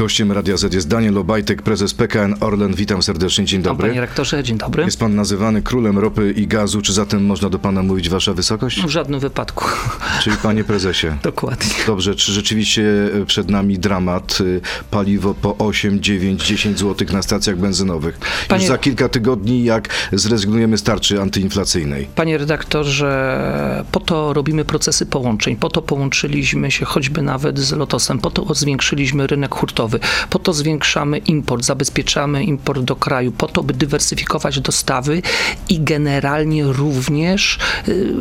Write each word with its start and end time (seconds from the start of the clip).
Gościem 0.00 0.32
Radia 0.32 0.56
Z 0.56 0.74
jest 0.74 0.88
Daniel 0.88 1.18
Obajtek, 1.18 1.62
prezes 1.62 1.94
PKN 1.94 2.34
Orlen. 2.40 2.74
Witam 2.74 3.02
serdecznie, 3.02 3.44
dzień 3.44 3.62
dobry. 3.62 3.88
Panie 3.88 4.00
rektorze, 4.00 4.42
dzień 4.44 4.58
dobry. 4.58 4.84
Jest 4.84 4.98
pan 5.00 5.14
nazywany 5.14 5.62
królem 5.62 5.98
ropy 5.98 6.34
i 6.36 6.46
gazu. 6.46 6.82
Czy 6.82 6.92
zatem 6.92 7.24
można 7.26 7.48
do 7.50 7.58
pana 7.58 7.82
mówić 7.82 8.08
wasza 8.08 8.34
wysokość? 8.34 8.82
W 8.82 8.88
żadnym 8.88 9.20
wypadku. 9.20 9.64
Czyli 10.22 10.36
panie 10.42 10.64
prezesie. 10.64 11.06
Dokładnie. 11.22 11.70
Dobrze, 11.86 12.14
czy 12.14 12.32
rzeczywiście 12.32 12.82
przed 13.26 13.50
nami 13.50 13.78
dramat? 13.78 14.38
y, 14.40 14.60
Paliwo 14.90 15.34
po 15.34 15.56
8, 15.58 16.00
9, 16.02 16.46
10 16.46 16.78
zł 16.78 17.08
na 17.12 17.22
stacjach 17.22 17.56
benzynowych. 17.56 18.18
Panie- 18.48 18.62
Już 18.62 18.68
za 18.68 18.78
kilka 18.78 19.08
tygodni, 19.08 19.64
jak 19.64 19.88
zrezygnujemy 20.12 20.78
z 20.78 20.82
tarczy 20.82 21.20
antyinflacyjnej. 21.20 22.08
Panie 22.14 22.38
redaktorze, 22.38 23.84
po 23.92 24.00
to 24.00 24.32
robimy 24.32 24.64
procesy 24.64 25.06
połączeń, 25.06 25.56
po 25.56 25.68
to 25.68 25.82
połączyliśmy 25.82 26.70
się 26.70 26.84
choćby 26.84 27.22
nawet 27.22 27.58
z 27.58 27.72
Lotosem, 27.72 28.18
po 28.18 28.30
to 28.30 28.54
zwiększyliśmy 28.54 29.26
rynek 29.26 29.54
hurtowy, 29.54 29.89
po 30.30 30.38
to 30.38 30.52
zwiększamy 30.52 31.18
import, 31.18 31.64
zabezpieczamy 31.64 32.44
import 32.44 32.82
do 32.82 32.96
kraju, 32.96 33.32
po 33.32 33.48
to, 33.48 33.62
by 33.62 33.74
dywersyfikować 33.74 34.60
dostawy 34.60 35.22
i 35.68 35.80
generalnie 35.80 36.64
również 36.64 37.58
y, 37.88 38.14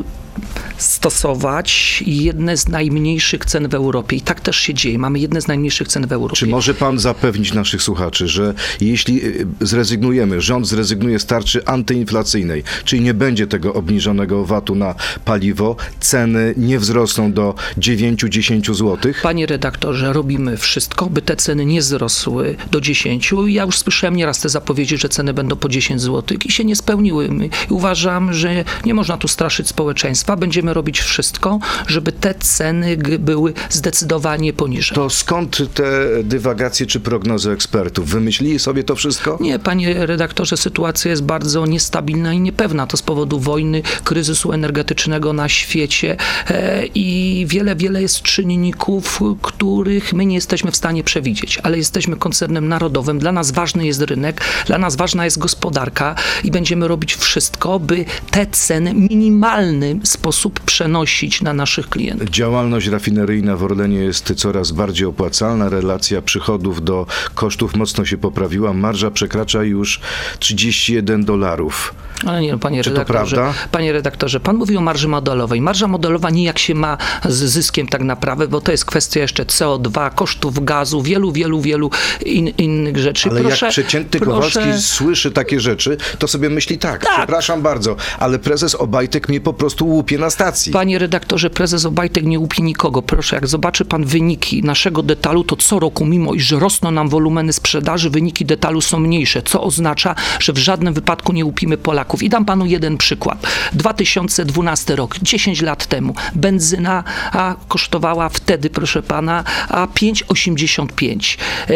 stosować 0.77 2.03
jedne 2.07 2.57
z 2.57 2.67
najmniejszych 2.67 3.45
cen 3.45 3.67
w 3.69 3.73
Europie. 3.73 4.15
I 4.15 4.21
tak 4.21 4.41
też 4.41 4.57
się 4.57 4.73
dzieje. 4.73 4.99
Mamy 4.99 5.19
jedne 5.19 5.41
z 5.41 5.47
najmniejszych 5.47 5.87
cen 5.87 6.07
w 6.07 6.11
Europie. 6.11 6.39
Czy 6.39 6.47
może 6.47 6.73
pan 6.73 6.99
zapewnić 6.99 7.53
naszych 7.53 7.81
słuchaczy, 7.81 8.27
że 8.27 8.53
jeśli 8.81 9.25
y, 9.25 9.47
zrezygnujemy, 9.61 10.41
rząd 10.41 10.67
zrezygnuje 10.67 11.19
z 11.19 11.25
tarczy 11.25 11.65
antyinflacyjnej, 11.65 12.63
czyli 12.85 13.01
nie 13.01 13.13
będzie 13.13 13.47
tego 13.47 13.73
obniżonego 13.73 14.45
VAT-u 14.45 14.75
na 14.75 14.95
paliwo, 15.25 15.75
ceny 15.99 16.53
nie 16.57 16.79
wzrosną 16.79 17.33
do 17.33 17.55
9-10 17.77 18.73
zł? 18.73 19.13
Panie 19.23 19.45
redaktorze, 19.45 20.13
robimy 20.13 20.57
wszystko, 20.57 21.05
by 21.09 21.21
te 21.21 21.35
ceny 21.35 21.65
nie 21.65 21.79
wzrosły 21.81 22.55
do 22.71 22.81
10. 22.81 23.33
Ja 23.47 23.63
już 23.63 23.77
słyszałem 23.77 24.15
nieraz 24.15 24.39
te 24.41 24.49
zapowiedzi, 24.49 24.97
że 24.97 25.09
ceny 25.09 25.33
będą 25.33 25.55
po 25.55 25.69
10 25.69 26.01
zł 26.01 26.37
i 26.45 26.51
się 26.51 26.63
nie 26.65 26.75
spełniły. 26.75 27.27
My- 27.31 27.49
Uważam, 27.69 28.33
że 28.33 28.63
nie 28.85 28.93
można 28.93 29.17
tu 29.17 29.27
straszyć 29.27 29.67
społeczeństwa. 29.67 30.18
Będziemy 30.37 30.73
robić 30.73 30.99
wszystko, 30.99 31.59
żeby 31.87 32.11
te 32.11 32.35
ceny 32.35 32.97
były 33.19 33.53
zdecydowanie 33.69 34.53
poniżej. 34.53 34.95
To 34.95 35.09
skąd 35.09 35.73
te 35.73 35.83
dywagacje 36.23 36.85
czy 36.85 36.99
prognozy 36.99 37.51
ekspertów? 37.51 38.09
Wymyślili 38.09 38.59
sobie 38.59 38.83
to 38.83 38.95
wszystko? 38.95 39.37
Nie, 39.41 39.59
panie 39.59 40.05
redaktorze, 40.05 40.57
sytuacja 40.57 41.11
jest 41.11 41.23
bardzo 41.23 41.65
niestabilna 41.65 42.33
i 42.33 42.39
niepewna. 42.39 42.87
To 42.87 42.97
z 42.97 43.01
powodu 43.01 43.39
wojny, 43.39 43.81
kryzysu 44.03 44.51
energetycznego 44.51 45.33
na 45.33 45.49
świecie 45.49 46.17
e, 46.49 46.85
i 46.85 47.45
wiele, 47.49 47.75
wiele 47.75 48.01
jest 48.01 48.21
czynników, 48.21 49.19
których 49.41 50.13
my 50.13 50.25
nie 50.25 50.35
jesteśmy 50.35 50.71
w 50.71 50.75
stanie 50.75 51.03
przewidzieć, 51.03 51.59
ale 51.63 51.77
jesteśmy 51.77 52.15
koncernem 52.15 52.67
narodowym. 52.67 53.19
Dla 53.19 53.31
nas 53.31 53.51
ważny 53.51 53.85
jest 53.85 54.01
rynek, 54.01 54.41
dla 54.65 54.77
nas 54.77 54.95
ważna 54.95 55.25
jest 55.25 55.39
gospodarka 55.39 56.15
i 56.43 56.51
będziemy 56.51 56.87
robić 56.87 57.15
wszystko, 57.15 57.79
by 57.79 58.05
te 58.31 58.45
ceny 58.45 58.93
w 58.93 58.95
minimalny 59.09 59.99
sposób 60.11 60.59
przenosić 60.59 61.41
na 61.41 61.53
naszych 61.53 61.89
klientów. 61.89 62.29
Działalność 62.29 62.87
rafineryjna 62.87 63.55
w 63.55 63.63
Orlenie 63.63 63.97
jest 63.97 64.33
coraz 64.35 64.71
bardziej 64.71 65.07
opłacalna. 65.07 65.69
Relacja 65.69 66.21
przychodów 66.21 66.83
do 66.83 67.05
kosztów 67.35 67.75
mocno 67.75 68.05
się 68.05 68.17
poprawiła. 68.17 68.73
Marża 68.73 69.11
przekracza 69.11 69.63
już 69.63 69.99
31 70.39 71.25
dolarów. 71.25 71.93
Ale 72.25 72.41
nie, 72.41 72.51
no, 72.51 72.59
panie 72.59 72.83
Czy 72.83 72.89
to 72.89 72.95
redaktorze. 72.95 73.35
prawda? 73.35 73.59
Panie 73.71 73.93
redaktorze, 73.93 74.39
pan 74.39 74.55
mówi 74.55 74.77
o 74.77 74.81
marży 74.81 75.07
modelowej. 75.07 75.61
Marża 75.61 75.87
modelowa 75.87 76.29
nijak 76.29 76.59
się 76.59 76.75
ma 76.75 76.97
z 77.25 77.33
zyskiem 77.35 77.87
tak 77.87 78.01
naprawdę, 78.01 78.47
bo 78.47 78.61
to 78.61 78.71
jest 78.71 78.85
kwestia 78.85 79.19
jeszcze 79.19 79.43
CO2, 79.45 80.13
kosztów 80.15 80.65
gazu, 80.65 81.01
wielu, 81.01 81.31
wielu, 81.31 81.61
wielu 81.61 81.89
in, 82.25 82.47
innych 82.47 82.97
rzeczy. 82.97 83.29
Ale 83.29 83.41
proszę, 83.41 83.65
jak 83.65 83.73
przeciętny 83.73 84.19
proszę, 84.19 84.59
Kowalski 84.59 84.83
słyszy 84.83 85.31
takie 85.31 85.59
rzeczy, 85.59 85.97
to 86.19 86.27
sobie 86.27 86.49
myśli 86.49 86.77
tak, 86.77 87.05
Tak. 87.05 87.17
przepraszam 87.17 87.61
bardzo, 87.61 87.95
ale 88.19 88.39
prezes 88.39 88.75
Obajtek 88.75 89.29
mnie 89.29 89.41
po 89.41 89.53
prostu 89.53 89.87
łupie 89.99 90.17
na 90.17 90.29
stacji. 90.29 90.71
Panie 90.71 90.99
redaktorze, 90.99 91.49
prezes 91.49 91.85
Obajtek 91.85 92.25
nie 92.25 92.39
łupi 92.39 92.63
nikogo. 92.63 93.01
Proszę, 93.01 93.35
jak 93.35 93.47
zobaczy 93.47 93.85
pan 93.85 94.05
wyniki 94.05 94.63
naszego 94.63 95.03
detalu, 95.03 95.43
to 95.43 95.55
co 95.55 95.79
roku, 95.79 96.05
mimo 96.05 96.33
iż 96.33 96.51
rosną 96.51 96.91
nam 96.91 97.09
wolumeny 97.09 97.53
sprzedaży, 97.53 98.09
wyniki 98.09 98.45
detalu 98.45 98.81
są 98.81 98.99
mniejsze, 98.99 99.41
co 99.41 99.63
oznacza, 99.63 100.15
że 100.39 100.53
w 100.53 100.57
żadnym 100.57 100.93
wypadku 100.93 101.33
nie 101.33 101.45
łupimy 101.45 101.77
Polaków. 101.77 102.23
I 102.23 102.29
dam 102.29 102.45
panu 102.45 102.65
jeden 102.65 102.97
przykład. 102.97 103.47
2012 103.73 104.95
rok, 104.95 105.15
10 105.21 105.61
lat 105.61 105.85
temu, 105.85 106.15
benzyna 106.35 107.03
a, 107.31 107.55
kosztowała 107.67 108.29
wtedy, 108.29 108.69
proszę 108.69 109.03
pana, 109.03 109.43
a 109.69 109.85
5,85. 109.85 111.37
E, 111.67 111.73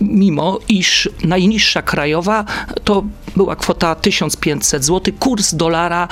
Mimo 0.00 0.58
iż 0.68 1.08
najniższa 1.24 1.82
krajowa 1.82 2.44
to 2.84 3.04
była 3.36 3.56
kwota 3.56 3.94
1500 3.94 4.84
zł, 4.84 5.14
kurs 5.18 5.54
dolara 5.54 6.08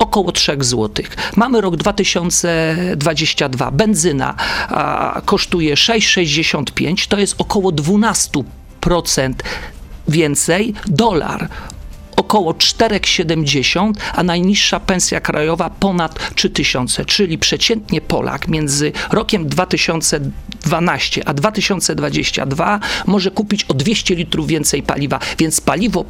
około 0.00 0.32
3 0.32 0.56
zł. 0.60 1.04
Mamy 1.36 1.60
rok 1.60 1.76
2022. 1.76 3.70
Benzyna 3.70 4.34
a, 4.68 5.20
kosztuje 5.24 5.74
6,65, 5.74 7.08
to 7.08 7.18
jest 7.18 7.34
około 7.38 7.72
12% 7.72 8.44
więcej. 10.08 10.74
Dolar 10.86 11.48
około 12.16 12.52
4,70, 12.52 13.92
a 14.14 14.22
najniższa 14.22 14.80
pensja 14.80 15.20
krajowa 15.20 15.70
ponad 15.70 16.34
3000, 16.34 17.04
czyli 17.04 17.38
przeciętnie 17.38 18.00
Polak 18.00 18.48
między 18.48 18.92
rokiem 19.10 19.48
2012 19.48 21.28
a 21.28 21.34
2022 21.34 22.80
może 23.06 23.30
kupić 23.30 23.64
o 23.64 23.74
200 23.74 24.14
litrów 24.14 24.46
więcej 24.46 24.82
paliwa, 24.82 25.18
więc 25.38 25.60
paliwo 25.60 26.04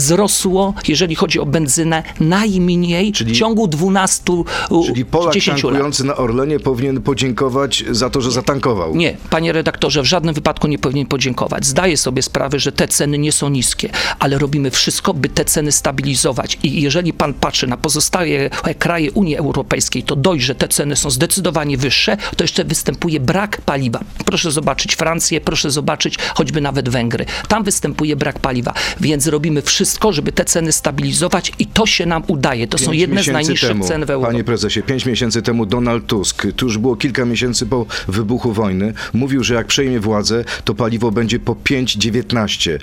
wzrosło, 0.00 0.74
jeżeli 0.88 1.14
chodzi 1.14 1.40
o 1.40 1.46
benzynę, 1.46 2.02
najmniej 2.20 3.12
Czyli- 3.12 3.34
w 3.34 3.38
ciągu 3.38 3.68
12, 3.68 4.44
Czyli 4.86 5.04
Polak 5.04 5.34
10 5.34 5.64
lat. 5.64 5.72
tankujący 5.72 6.04
na 6.04 6.16
Orlenie 6.16 6.60
powinien 6.60 7.02
podziękować 7.02 7.84
za 7.90 8.10
to, 8.10 8.20
że 8.20 8.30
zatankował. 8.30 8.96
Nie, 8.96 9.16
panie 9.30 9.52
redaktorze, 9.52 10.02
w 10.02 10.04
żadnym 10.04 10.34
wypadku 10.34 10.68
nie 10.68 10.78
powinien 10.78 11.06
podziękować. 11.06 11.66
Zdaję 11.66 11.96
sobie 11.96 12.22
sprawę, 12.22 12.58
że 12.58 12.72
te 12.72 12.88
ceny 12.88 13.18
nie 13.18 13.32
są 13.32 13.48
niskie, 13.48 13.88
ale 14.18 14.38
robimy 14.38 14.70
wszystko, 14.70 15.14
by 15.14 15.28
te 15.28 15.44
ceny 15.44 15.72
stabilizować. 15.72 16.58
I 16.62 16.82
jeżeli 16.82 17.12
pan 17.12 17.34
patrzy 17.34 17.66
na 17.66 17.76
pozostałe 17.76 18.50
kraje 18.78 19.12
Unii 19.12 19.36
Europejskiej, 19.36 20.02
to 20.02 20.16
dość, 20.16 20.44
że 20.44 20.54
te 20.54 20.68
ceny 20.68 20.96
są 20.96 21.10
zdecydowanie 21.10 21.76
wyższe, 21.76 22.16
to 22.36 22.44
jeszcze 22.44 22.64
występuje 22.64 23.20
brak 23.20 23.60
paliwa. 23.60 24.00
Proszę 24.24 24.50
zobaczyć 24.50 24.94
Francję, 24.96 25.40
proszę 25.40 25.70
zobaczyć 25.70 26.18
choćby 26.34 26.60
nawet 26.60 26.88
Węgry. 26.88 27.24
Tam 27.48 27.64
występuje 27.64 28.16
brak 28.16 28.38
paliwa, 28.38 28.74
więc 29.00 29.26
robimy 29.26 29.62
wszystko, 29.62 29.89
żeby 30.10 30.32
te 30.32 30.44
ceny 30.44 30.72
stabilizować 30.72 31.52
i 31.58 31.66
to 31.66 31.86
się 31.86 32.06
nam 32.06 32.22
udaje. 32.26 32.68
To 32.68 32.78
są 32.78 32.92
jedne 32.92 33.22
z 33.22 33.26
najniższych 33.26 33.68
temu, 33.68 33.84
cen 33.84 34.06
w 34.06 34.10
Europie. 34.10 34.32
Panie 34.32 34.44
prezesie, 34.44 34.82
pięć 34.82 35.06
miesięcy 35.06 35.42
temu 35.42 35.66
Donald 35.66 36.06
Tusk, 36.06 36.46
tu 36.56 36.66
już 36.66 36.78
było 36.78 36.96
kilka 36.96 37.24
miesięcy 37.24 37.66
po 37.66 37.86
wybuchu 38.08 38.52
wojny, 38.52 38.92
mówił, 39.12 39.44
że 39.44 39.54
jak 39.54 39.66
przejmie 39.66 40.00
władzę, 40.00 40.44
to 40.64 40.74
paliwo 40.74 41.10
będzie 41.10 41.38
po 41.38 41.52
5,19. 41.52 42.78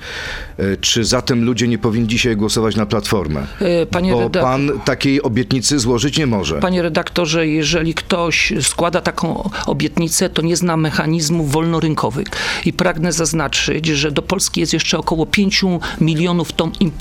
E, 0.57 0.77
Czy 0.77 1.05
zatem 1.05 1.43
ludzie 1.43 1.67
nie 1.67 1.77
powinni 1.77 2.07
dzisiaj 2.07 2.35
głosować 2.35 2.75
na 2.75 2.85
Platformę? 2.85 3.47
E, 3.59 3.85
Panie 3.85 4.11
Bo 4.11 4.19
redaktorze, 4.19 4.43
pan 4.43 4.79
takiej 4.85 5.21
obietnicy 5.21 5.79
złożyć 5.79 6.17
nie 6.17 6.27
może. 6.27 6.59
Panie 6.59 6.81
redaktorze, 6.81 7.47
jeżeli 7.47 7.93
ktoś 7.93 8.53
składa 8.61 9.01
taką 9.01 9.49
obietnicę, 9.65 10.29
to 10.29 10.41
nie 10.41 10.55
zna 10.55 10.77
mechanizmów 10.77 11.51
wolnorynkowych. 11.51 12.27
I 12.65 12.73
pragnę 12.73 13.11
zaznaczyć, 13.11 13.87
że 13.87 14.11
do 14.11 14.21
Polski 14.21 14.59
jest 14.59 14.73
jeszcze 14.73 14.97
około 14.97 15.25
5 15.25 15.65
milionów 16.01 16.51
ton 16.51 16.71
importu. 16.79 16.96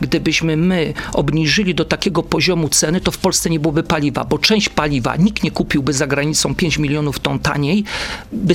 Gdybyśmy 0.00 0.56
my 0.56 0.94
obniżyli 1.12 1.74
do 1.74 1.84
takiego 1.84 2.22
poziomu 2.22 2.68
ceny, 2.68 3.00
to 3.00 3.10
w 3.10 3.18
Polsce 3.18 3.50
nie 3.50 3.60
byłoby 3.60 3.82
paliwa, 3.82 4.24
bo 4.24 4.38
część 4.38 4.68
paliwa 4.68 5.16
nikt 5.16 5.42
nie 5.42 5.50
kupiłby 5.50 5.92
za 5.92 6.06
granicą 6.06 6.54
5 6.54 6.78
milionów 6.78 7.18
ton 7.18 7.38
taniej, 7.38 7.84
by, 8.32 8.54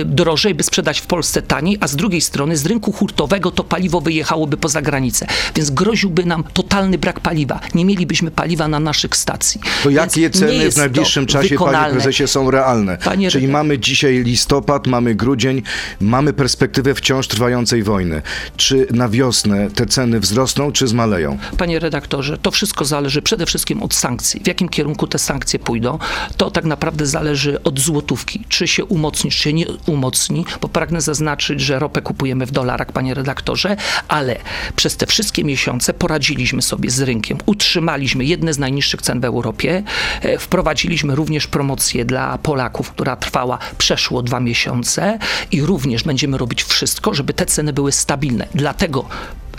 e, 0.00 0.04
drożej, 0.04 0.54
by 0.54 0.62
sprzedać 0.62 1.00
w 1.00 1.06
Polsce 1.06 1.42
taniej, 1.42 1.78
a 1.80 1.88
z 1.88 1.96
drugiej 1.96 2.20
strony 2.20 2.56
z 2.56 2.66
rynku 2.66 2.92
hurtowego 2.92 3.50
to 3.50 3.64
paliwo 3.64 4.00
wyjechałoby 4.00 4.56
poza 4.56 4.82
granicę. 4.82 5.26
Więc 5.54 5.70
groziłby 5.70 6.24
nam 6.24 6.44
totalny 6.52 6.98
brak 6.98 7.20
paliwa. 7.20 7.60
Nie 7.74 7.84
mielibyśmy 7.84 8.30
paliwa 8.30 8.68
na 8.68 8.80
naszych 8.80 9.16
stacji. 9.16 9.60
To 9.82 9.90
jakie 9.90 10.30
ceny 10.30 10.70
w 10.70 10.76
najbliższym 10.76 11.26
czasie, 11.26 11.38
panie 11.38 11.48
wykonalne. 11.48 12.00
prezesie, 12.00 12.28
są 12.28 12.50
realne? 12.50 12.98
Panie 13.04 13.30
Czyli 13.30 13.48
mamy 13.48 13.78
dzisiaj 13.78 14.22
listopad, 14.22 14.86
mamy 14.86 15.14
grudzień, 15.14 15.62
mamy 16.00 16.32
perspektywę 16.32 16.94
wciąż 16.94 17.28
trwającej 17.28 17.82
wojny. 17.82 18.22
Czy 18.56 18.86
na 18.90 19.08
wiosnę 19.08 19.70
te 19.70 19.86
ceny 19.86 20.05
ceny 20.06 20.20
wzrosną 20.20 20.72
czy 20.72 20.86
zmaleją? 20.88 21.38
Panie 21.58 21.78
redaktorze, 21.78 22.38
to 22.38 22.50
wszystko 22.50 22.84
zależy 22.84 23.22
przede 23.22 23.46
wszystkim 23.46 23.82
od 23.82 23.94
sankcji. 23.94 24.40
W 24.44 24.46
jakim 24.46 24.68
kierunku 24.68 25.06
te 25.06 25.18
sankcje 25.18 25.58
pójdą, 25.58 25.98
to 26.36 26.50
tak 26.50 26.64
naprawdę 26.64 27.06
zależy 27.06 27.62
od 27.62 27.80
złotówki. 27.80 28.44
Czy 28.48 28.68
się 28.68 28.84
umocni, 28.84 29.30
czy 29.30 29.38
się 29.38 29.52
nie 29.52 29.66
umocni, 29.86 30.44
bo 30.60 30.68
pragnę 30.68 31.00
zaznaczyć, 31.00 31.60
że 31.60 31.78
ropę 31.78 32.02
kupujemy 32.02 32.46
w 32.46 32.50
dolarach, 32.50 32.92
panie 32.92 33.14
redaktorze, 33.14 33.76
ale 34.08 34.36
przez 34.76 34.96
te 34.96 35.06
wszystkie 35.06 35.44
miesiące 35.44 35.94
poradziliśmy 35.94 36.62
sobie 36.62 36.90
z 36.90 37.00
rynkiem. 37.00 37.38
Utrzymaliśmy 37.46 38.24
jedne 38.24 38.54
z 38.54 38.58
najniższych 38.58 39.02
cen 39.02 39.20
w 39.20 39.24
Europie. 39.24 39.82
E, 40.22 40.38
Wprowadziliśmy 40.38 41.14
również 41.14 41.46
promocję 41.46 42.04
dla 42.04 42.38
Polaków, 42.38 42.90
która 42.90 43.16
trwała 43.16 43.58
przeszło 43.78 44.22
dwa 44.22 44.40
miesiące 44.40 45.18
i 45.50 45.62
również 45.62 46.02
będziemy 46.02 46.38
robić 46.38 46.64
wszystko, 46.64 47.14
żeby 47.14 47.34
te 47.34 47.46
ceny 47.46 47.72
były 47.72 47.92
stabilne. 47.92 48.48
Dlatego 48.54 49.04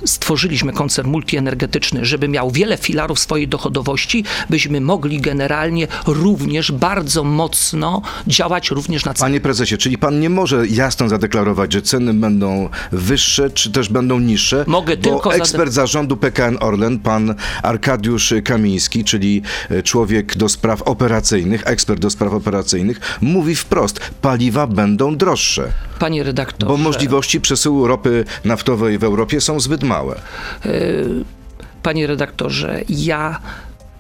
stworzyliśmy 0.05 0.73
koncern 0.73 1.09
multienergetyczny, 1.09 2.05
żeby 2.05 2.27
miał 2.27 2.51
wiele 2.51 2.77
filarów 2.77 3.19
swojej 3.19 3.47
dochodowości, 3.47 4.23
byśmy 4.49 4.81
mogli 4.81 5.21
generalnie 5.21 5.87
również 6.07 6.71
bardzo 6.71 7.23
mocno 7.23 8.01
działać 8.27 8.71
również 8.71 9.05
na 9.05 9.13
ceny. 9.13 9.29
Panie 9.29 9.41
prezesie, 9.41 9.77
czyli 9.77 9.97
pan 9.97 10.19
nie 10.19 10.29
może 10.29 10.67
jasno 10.67 11.09
zadeklarować, 11.09 11.73
że 11.73 11.81
ceny 11.81 12.13
będą 12.13 12.69
wyższe, 12.91 13.49
czy 13.49 13.71
też 13.71 13.89
będą 13.89 14.19
niższe? 14.19 14.63
Mogę 14.67 14.97
tylko 14.97 15.35
ekspert 15.35 15.71
zarządu 15.71 16.17
PKN 16.17 16.57
Orlen, 16.59 16.99
pan 16.99 17.35
Arkadiusz 17.63 18.33
Kamiński, 18.43 19.03
czyli 19.03 19.41
e, 19.69 19.83
człowiek 19.83 20.37
do 20.37 20.49
spraw 20.49 20.81
operacyjnych, 20.81 21.67
ekspert 21.67 22.01
do 22.01 22.09
spraw 22.09 22.33
operacyjnych, 22.33 22.99
mówi 23.21 23.55
wprost, 23.55 23.99
paliwa 24.21 24.67
będą 24.67 25.15
droższe, 25.15 25.71
Panie 25.99 26.23
redaktorze. 26.23 26.69
bo 26.69 26.77
możliwości 26.77 27.41
przesyłu 27.41 27.87
ropy 27.87 28.25
naftowej 28.45 28.97
w 28.97 29.03
Europie 29.03 29.41
są 29.41 29.59
zbyt 29.59 29.83
małe. 29.83 30.19
Panie 31.83 32.07
redaktorze, 32.07 32.81
ja 32.89 33.39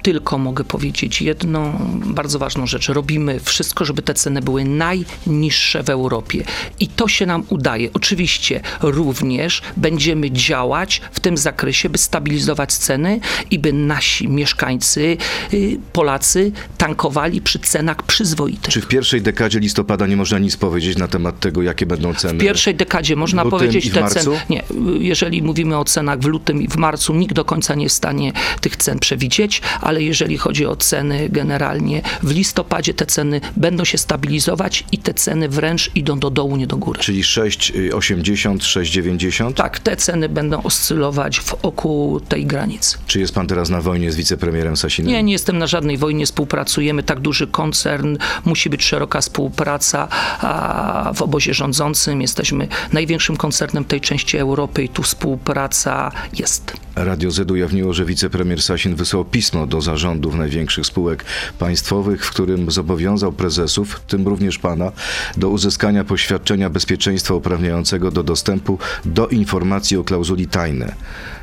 tylko 0.01 0.37
mogę 0.37 0.63
powiedzieć 0.63 1.21
jedną 1.21 1.79
bardzo 2.05 2.39
ważną 2.39 2.67
rzecz. 2.67 2.89
Robimy 2.89 3.39
wszystko, 3.39 3.85
żeby 3.85 4.01
te 4.01 4.13
ceny 4.13 4.41
były 4.41 4.65
najniższe 4.65 5.83
w 5.83 5.89
Europie. 5.89 6.43
I 6.79 6.87
to 6.87 7.07
się 7.07 7.25
nam 7.25 7.43
udaje. 7.49 7.89
Oczywiście 7.93 8.61
również 8.81 9.61
będziemy 9.77 10.31
działać 10.31 11.01
w 11.11 11.19
tym 11.19 11.37
zakresie, 11.37 11.89
by 11.89 11.97
stabilizować 11.97 12.73
ceny 12.73 13.19
i 13.51 13.59
by 13.59 13.73
nasi 13.73 14.27
mieszkańcy, 14.27 15.17
y, 15.53 15.77
Polacy, 15.93 16.51
tankowali 16.77 17.41
przy 17.41 17.59
cenach 17.59 18.03
przyzwoitych. 18.03 18.73
Czy 18.73 18.81
w 18.81 18.87
pierwszej 18.87 19.21
dekadzie 19.21 19.59
listopada 19.59 20.07
nie 20.07 20.17
można 20.17 20.39
nic 20.39 20.57
powiedzieć 20.57 20.97
na 20.97 21.07
temat 21.07 21.39
tego, 21.39 21.61
jakie 21.61 21.85
będą 21.85 22.13
ceny? 22.13 22.39
W 22.39 22.41
pierwszej 22.41 22.75
dekadzie 22.75 23.15
można 23.15 23.43
lutym 23.43 23.59
powiedzieć 23.59 23.91
te 23.91 24.07
ceny. 24.07 24.39
Nie, 24.49 24.63
jeżeli 24.99 25.41
mówimy 25.41 25.77
o 25.77 25.85
cenach 25.85 26.19
w 26.19 26.25
lutym 26.25 26.61
i 26.61 26.67
w 26.67 26.75
marcu, 26.75 27.13
nikt 27.13 27.33
do 27.33 27.45
końca 27.45 27.75
nie 27.75 27.83
jest 27.83 27.95
w 27.95 27.97
stanie 27.97 28.33
tych 28.61 28.75
cen 28.75 28.99
przewidzieć, 28.99 29.61
ale 29.81 29.96
jeżeli 30.01 30.37
chodzi 30.37 30.65
o 30.65 30.75
ceny 30.75 31.29
generalnie 31.29 32.01
w 32.23 32.31
listopadzie 32.31 32.93
te 32.93 33.05
ceny 33.05 33.41
będą 33.55 33.85
się 33.85 33.97
stabilizować 33.97 34.83
i 34.91 34.97
te 34.97 35.13
ceny 35.13 35.49
wręcz 35.49 35.91
idą 35.95 36.19
do 36.19 36.29
dołu, 36.29 36.55
nie 36.55 36.67
do 36.67 36.77
góry. 36.77 36.99
Czyli 36.99 37.23
6,80, 37.23 38.57
6,90? 38.57 39.53
Tak, 39.53 39.79
te 39.79 39.95
ceny 39.95 40.29
będą 40.29 40.63
oscylować 40.63 41.41
wokół 41.41 42.19
tej 42.19 42.45
granicy. 42.45 42.97
Czy 43.07 43.19
jest 43.19 43.33
pan 43.33 43.47
teraz 43.47 43.69
na 43.69 43.81
wojnie 43.81 44.11
z 44.11 44.15
wicepremierem 44.15 44.77
Sasinem? 44.77 45.11
Nie, 45.11 45.23
nie 45.23 45.33
jestem 45.33 45.57
na 45.57 45.67
żadnej 45.67 45.97
wojnie, 45.97 46.25
współpracujemy, 46.25 47.03
tak 47.03 47.19
duży 47.19 47.47
koncern, 47.47 48.17
musi 48.45 48.69
być 48.69 48.83
szeroka 48.83 49.21
współpraca, 49.21 50.07
a 50.39 51.11
w 51.15 51.21
obozie 51.21 51.53
rządzącym 51.53 52.21
jesteśmy 52.21 52.67
największym 52.93 53.37
koncernem 53.37 53.85
tej 53.85 54.01
części 54.01 54.37
Europy 54.37 54.83
i 54.83 54.89
tu 54.89 55.03
współpraca 55.03 56.11
jest. 56.33 56.86
Radio 56.99 57.31
Z 57.31 57.51
ujawniło, 57.51 57.93
że 57.93 58.05
wicepremier 58.05 58.61
Sasin 58.61 58.95
wysłał 58.95 59.25
pismo 59.25 59.67
do 59.67 59.81
zarządów 59.81 60.35
największych 60.35 60.85
spółek 60.85 61.25
państwowych, 61.59 62.25
w 62.25 62.29
którym 62.29 62.71
zobowiązał 62.71 63.31
prezesów, 63.31 63.93
w 63.93 63.99
tym 63.99 64.27
również 64.27 64.57
pana, 64.57 64.91
do 65.37 65.49
uzyskania 65.49 66.03
poświadczenia 66.03 66.69
bezpieczeństwa 66.69 67.33
uprawniającego 67.33 68.11
do 68.11 68.23
dostępu 68.23 68.79
do 69.05 69.27
informacji 69.27 69.97
o 69.97 70.03
klauzuli 70.03 70.47
tajne. 70.47 70.95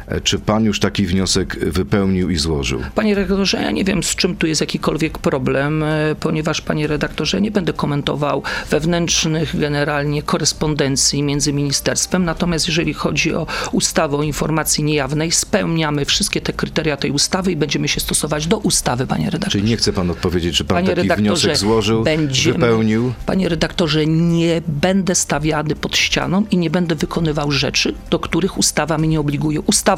E, 0.06 0.20
Czy 0.20 0.38
pan 0.38 0.64
już 0.64 0.80
taki 0.80 1.06
wniosek 1.06 1.58
wypełnił 1.70 2.30
i 2.30 2.36
złożył? 2.36 2.80
Panie 2.94 3.14
redaktorze, 3.14 3.62
ja 3.62 3.70
nie 3.70 3.84
wiem, 3.84 4.02
z 4.02 4.14
czym 4.16 4.36
tu 4.36 4.46
jest 4.46 4.60
jakikolwiek 4.60 5.18
problem, 5.18 5.82
e, 5.82 6.14
ponieważ, 6.20 6.60
panie 6.60 6.86
redaktorze, 6.86 7.40
nie 7.40 7.50
będę 7.50 7.72
komentował 7.72 8.42
wewnętrznych 8.70 9.58
generalnie 9.60 10.22
korespondencji 10.22 11.22
między 11.22 11.52
ministerstwem, 11.52 12.24
natomiast 12.24 12.66
jeżeli 12.68 12.94
chodzi 12.94 13.34
o 13.34 13.46
ustawę 13.72 14.16
o 14.16 14.22
informacji 14.22 14.84
niejawnej, 14.84 15.32
spełniamy 15.32 16.04
wszystkie 16.04 16.40
te 16.40 16.52
kryteria 16.52 16.96
tej 16.96 17.10
ustawy 17.10 17.52
i 17.52 17.56
będziemy 17.56 17.88
się 17.88 18.00
stosować 18.00 18.46
do 18.46 18.58
ustawy, 18.58 19.06
panie 19.06 19.24
redaktorze. 19.24 19.50
Czyli 19.58 19.70
nie 19.70 19.76
chce 19.76 19.92
pan 19.92 20.10
odpowiedzieć, 20.10 20.56
czy 20.56 20.64
pan 20.64 20.84
Panie 20.84 20.96
taki 21.08 21.20
wniosek 21.22 21.56
złożył, 21.56 22.02
będziemy- 22.02 22.58
wypełnił? 22.58 23.12
Panie 23.26 23.48
redaktorze, 23.48 24.06
nie 24.06 24.62
będę 24.68 25.14
stawiany 25.14 25.74
pod 25.76 25.96
ścianą 25.96 26.44
i 26.50 26.56
nie 26.56 26.70
będę 26.70 26.94
wykonywał 26.94 27.50
rzeczy, 27.50 27.94
do 28.10 28.18
których 28.18 28.58
ustawa 28.58 28.98
mnie 28.98 29.08
nie 29.08 29.20
obliguje. 29.20 29.60
Ustawa 29.60 29.93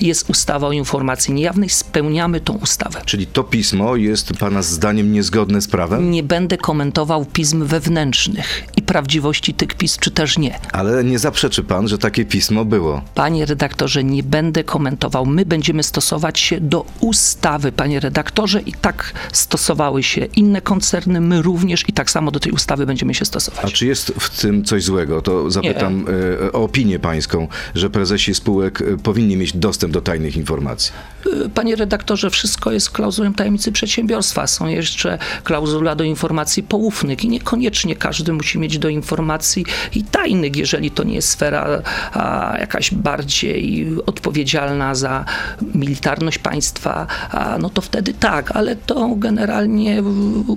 jest 0.00 0.30
ustawa 0.30 0.66
o 0.66 0.72
informacji 0.72 1.34
niejawnej, 1.34 1.68
spełniamy 1.68 2.40
tą 2.40 2.52
ustawę. 2.52 3.00
Czyli 3.04 3.26
to 3.26 3.44
pismo 3.44 3.96
jest 3.96 4.32
pana 4.32 4.62
zdaniem 4.62 5.12
niezgodne 5.12 5.60
z 5.60 5.68
prawem? 5.68 6.10
Nie 6.10 6.22
będę 6.22 6.56
komentował 6.56 7.24
pism 7.24 7.64
wewnętrznych 7.64 8.64
i 8.76 8.82
prawdziwości 8.82 9.54
tych 9.54 9.74
pism, 9.74 10.00
czy 10.00 10.10
też 10.10 10.38
nie. 10.38 10.58
Ale 10.72 11.04
nie 11.04 11.18
zaprzeczy 11.18 11.62
pan, 11.62 11.88
że 11.88 11.98
takie 11.98 12.24
pismo 12.24 12.64
było. 12.64 13.02
Panie 13.14 13.46
redaktorze, 13.46 14.04
nie 14.04 14.22
będę 14.22 14.64
komentował. 14.64 15.26
My 15.26 15.46
będziemy 15.46 15.82
stosować 15.82 16.40
się 16.40 16.60
do 16.60 16.84
ustawy, 17.00 17.72
panie 17.72 18.00
redaktorze, 18.00 18.60
i 18.60 18.72
tak 18.72 19.12
stosowały 19.32 20.02
się 20.02 20.24
inne 20.24 20.60
koncerny, 20.60 21.20
my 21.20 21.42
również 21.42 21.88
i 21.88 21.92
tak 21.92 22.10
samo 22.10 22.30
do 22.30 22.40
tej 22.40 22.52
ustawy 22.52 22.86
będziemy 22.86 23.14
się 23.14 23.22
A 23.22 23.24
stosować. 23.24 23.72
czy 23.72 23.86
jest 23.86 24.12
w 24.18 24.40
tym 24.40 24.64
coś 24.64 24.84
złego? 24.84 25.22
To 25.22 25.50
zapytam 25.50 26.06
e, 26.44 26.52
o 26.52 26.68
opinię 26.68 26.98
pańską, 26.98 27.48
że 27.74 27.90
prezesi 27.90 28.34
spółek 28.34 28.82
e, 28.82 28.96
powinni 28.96 29.36
mieć 29.38 29.56
dostęp 29.56 29.92
do 29.92 30.00
tajnych 30.00 30.36
informacji. 30.36 30.92
Panie 31.54 31.76
redaktorze, 31.76 32.30
wszystko 32.30 32.72
jest 32.72 32.90
klauzulą 32.90 33.34
tajemnicy 33.34 33.72
przedsiębiorstwa. 33.72 34.46
Są 34.46 34.66
jeszcze 34.66 35.18
klauzula 35.44 35.94
do 35.94 36.04
informacji 36.04 36.62
poufnych 36.62 37.24
i 37.24 37.28
niekoniecznie 37.28 37.96
każdy 37.96 38.32
musi 38.32 38.58
mieć 38.58 38.78
do 38.78 38.88
informacji 38.88 39.64
i 39.94 40.04
tajnych, 40.04 40.56
jeżeli 40.56 40.90
to 40.90 41.04
nie 41.04 41.14
jest 41.14 41.28
sfera 41.28 41.82
a, 42.12 42.56
jakaś 42.58 42.94
bardziej 42.94 43.86
odpowiedzialna 44.06 44.94
za 44.94 45.24
militarność 45.74 46.38
państwa, 46.38 47.06
a, 47.30 47.58
no 47.58 47.70
to 47.70 47.80
wtedy 47.82 48.14
tak, 48.14 48.50
ale 48.50 48.76
to 48.76 49.14
generalnie 49.16 50.02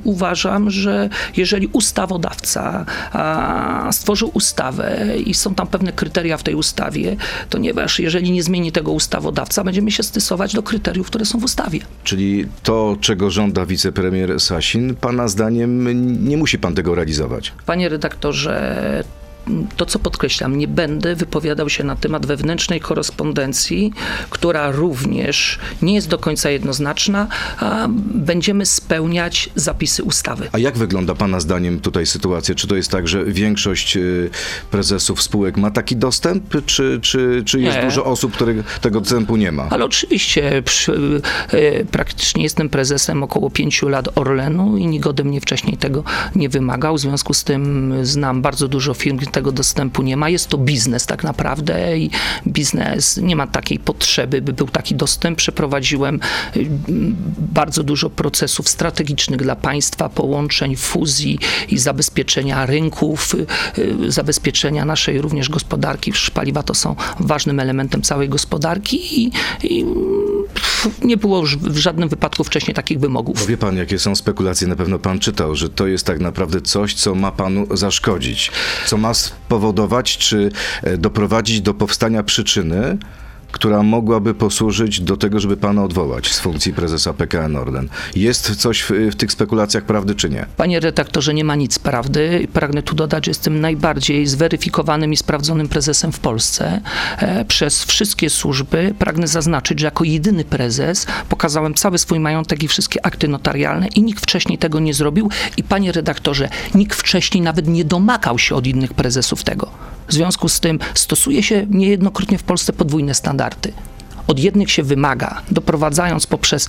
uważam, 0.04 0.72
że 0.72 1.10
jeżeli 1.38 1.68
ustawodawca 1.68 2.86
a, 3.12 3.90
stworzył 3.92 4.32
ustawę 4.34 5.08
i 5.26 5.34
są 5.34 5.56
tam 5.56 5.68
pewne 5.68 5.92
kryteria 5.92 6.38
w 6.38 6.44
tej 6.44 6.56
ustawie, 6.56 7.16
ponieważ 7.50 8.00
jeżeli 8.00 8.32
nie 8.32 8.44
zmieni 8.44 8.71
tego 8.72 8.92
ustawodawca, 8.92 9.64
będziemy 9.64 9.92
się 9.92 10.04
stosować 10.04 10.54
do 10.54 10.64
kryteriów, 10.64 11.08
które 11.08 11.26
są 11.26 11.40
w 11.40 11.44
ustawie. 11.44 11.80
Czyli 12.04 12.46
to, 12.64 12.98
czego 13.02 13.32
żąda 13.32 13.66
wicepremier 13.66 14.40
Sasin, 14.40 14.96
pana 14.96 15.28
zdaniem 15.28 15.88
nie 16.30 16.38
musi 16.38 16.60
pan 16.60 16.76
tego 16.76 16.96
realizować. 16.96 17.54
Panie 17.66 17.90
redaktorze, 17.90 19.04
to 19.78 19.86
co 19.86 20.00
podkreślam, 20.00 20.58
nie 20.58 20.68
będę 20.68 21.16
wypowiadał 21.16 21.70
się 21.70 21.84
na 21.84 21.96
temat 21.96 22.26
wewnętrznej 22.26 22.80
korespondencji, 22.80 23.94
która 24.30 24.72
również 24.72 25.60
nie 25.82 25.96
jest 25.96 26.10
do 26.10 26.18
końca 26.18 26.50
jednoznaczna, 26.50 27.28
będziemy 28.14 28.66
spełniać 28.66 29.50
zapisy 29.56 30.04
ustawy. 30.04 30.50
A 30.52 30.58
jak 30.58 30.78
wygląda 30.78 31.16
pana 31.16 31.40
zdaniem 31.40 31.80
tutaj 31.80 32.06
sytuacja? 32.06 32.56
Czy 32.56 32.68
to 32.68 32.76
jest 32.76 32.92
tak, 32.92 33.08
że 33.08 33.26
większość 33.26 33.98
y, 33.98 34.30
prezesów 34.72 35.22
spółek 35.22 35.58
ma 35.58 35.72
taki 35.72 35.96
dostęp, 35.96 36.66
czy, 36.66 37.00
czy, 37.02 37.42
czy 37.46 37.62
jest 37.62 37.78
Nie. 37.78 37.84
dużo 37.84 38.06
osób, 38.06 38.34
których 38.34 38.80
tego 38.80 39.00
dostępu 39.00 39.36
nie 39.36 39.52
ma? 39.52 39.68
Ale 39.70 39.86
oczywiście 39.86 40.64
przy, 40.66 41.22
e, 41.52 41.86
praktycznie 41.86 42.44
jestem 42.44 42.70
prezesem 42.70 43.24
około 43.24 43.50
pięciu 43.50 43.90
lat 43.90 44.18
Orlenu 44.18 44.78
i 44.78 44.88
nikt 44.88 45.08
ode 45.08 45.24
mnie 45.24 45.42
wcześniej 45.42 45.78
tego 45.78 46.04
nie 46.36 46.50
wymagał. 46.50 46.96
W 46.96 47.00
związku 47.00 47.34
z 47.34 47.44
tym 47.44 47.94
znam 48.04 48.42
bardzo 48.42 48.68
dużo 48.68 48.94
firm, 48.94 49.20
tego 49.32 49.52
dostępu 49.52 50.04
nie 50.04 50.18
ma. 50.18 50.30
Jest 50.30 50.48
to 50.48 50.58
biznes 50.58 51.06
tak 51.06 51.24
naprawdę 51.24 51.98
i 51.98 52.10
biznes 52.48 53.18
nie 53.18 53.36
ma 53.36 53.48
takiej 53.48 53.80
potrzeby, 53.80 54.42
by 54.42 54.54
był 54.54 54.68
taki 54.68 54.96
dostęp. 54.96 55.38
Przeprowadziłem 55.38 56.20
y, 56.56 56.66
bardzo 57.38 57.84
dużo 57.84 58.10
procesów 58.10 58.70
strategicznych 58.70 59.42
dla 59.42 59.56
państwa, 59.56 60.10
połączeń, 60.10 60.76
fuzji 60.76 61.40
i 61.70 61.78
zabezpieczenia 61.78 62.66
rynków, 62.66 63.36
y, 63.36 63.46
y, 64.06 64.12
zabezpieczenia 64.12 64.86
naszej 64.86 65.22
również 65.22 65.50
gospodarki. 65.50 66.14
Paliwa 66.34 66.64
to 66.64 66.74
są 66.74 66.96
ważnym 67.20 67.60
elementem 67.60 68.02
całej 68.02 68.30
gospodarki 68.30 69.24
i, 69.24 69.32
i 69.64 69.86
nie 71.04 71.18
było 71.18 71.40
już 71.40 71.58
w 71.58 71.78
żadnym 71.78 72.10
wypadku 72.10 72.44
wcześniej 72.44 72.76
takich 72.76 73.00
wymogów. 73.00 73.48
Wie 73.48 73.58
pan, 73.58 73.78
jakie 73.78 74.00
są 74.00 74.16
spekulacje, 74.16 74.68
na 74.68 74.76
pewno 74.76 75.00
pan 75.00 75.20
czytał, 75.20 75.56
że 75.56 75.70
to 75.70 75.88
jest 75.88 76.06
tak 76.06 76.20
naprawdę 76.20 76.62
coś, 76.62 76.94
co 76.94 77.16
ma 77.16 77.32
panu 77.32 77.78
zaszkodzić, 77.78 78.52
co 78.86 78.98
ma 78.98 79.14
spowodować, 79.14 80.18
czy 80.18 80.52
e, 80.84 80.98
doprowadzić 80.98 81.62
do 81.62 81.74
powstania 81.74 82.24
przyczyny, 82.24 82.98
która 83.52 83.84
mogłaby 83.84 84.34
posłużyć 84.34 85.02
do 85.02 85.18
tego, 85.18 85.40
żeby 85.40 85.58
pana 85.58 85.84
odwołać 85.84 86.32
z 86.32 86.40
funkcji 86.40 86.74
prezesa 86.74 87.14
PKN 87.14 87.56
Orlen. 87.56 87.90
Jest 88.16 88.56
coś 88.56 88.82
w, 88.82 88.92
w 88.92 89.16
tych 89.16 89.32
spekulacjach 89.32 89.84
prawdy, 89.84 90.16
czy 90.16 90.30
nie? 90.30 90.46
Panie 90.58 90.80
redaktorze, 90.80 91.34
nie 91.34 91.44
ma 91.44 91.56
nic 91.56 91.80
prawdy. 91.80 92.48
Pragnę 92.54 92.84
tu 92.84 92.96
dodać, 92.96 93.26
że 93.26 93.32
jestem 93.32 93.62
najbardziej 93.62 94.28
zweryfikowanym 94.28 95.14
i 95.14 95.18
sprawdzonym 95.18 95.68
prezesem 95.68 96.12
w 96.12 96.20
Polsce 96.20 96.82
e, 97.18 97.46
przez 97.46 97.84
wszystkie 97.84 98.30
służby. 98.30 98.94
Pragnę 99.00 99.28
zaznaczyć, 99.28 99.80
że 99.80 99.86
jako 99.86 100.04
jedyny 100.04 100.46
prezes 100.46 101.08
pokazałem 101.30 101.74
cały 101.74 101.98
swój 101.98 102.20
majątek 102.20 102.64
i 102.64 102.68
wszystkie 102.68 103.06
akty 103.06 103.28
notarialne 103.28 103.88
i 103.88 104.04
nikt 104.04 104.24
wcześniej 104.24 104.58
tego 104.58 104.80
nie 104.80 104.94
zrobił. 104.94 105.30
I 105.58 105.64
panie 105.64 105.92
redaktorze, 105.92 106.50
nikt 106.76 107.00
wcześniej 107.00 107.44
nawet 107.44 107.68
nie 107.68 107.86
domagał 107.86 108.40
się 108.40 108.56
od 108.56 108.68
innych 108.68 108.94
prezesów 108.94 109.44
tego. 109.44 109.91
W 110.08 110.14
związku 110.14 110.50
z 110.50 110.60
tym 110.60 110.80
stosuje 110.94 111.44
się 111.44 111.66
niejednokrotnie 111.70 112.38
w 112.38 112.44
Polsce 112.44 112.74
podwójne 112.74 113.14
standardy. 113.14 113.74
Od 114.28 114.40
jednych 114.40 114.72
się 114.72 114.84
wymaga, 114.84 115.42
doprowadzając 115.52 116.28
poprzez 116.28 116.68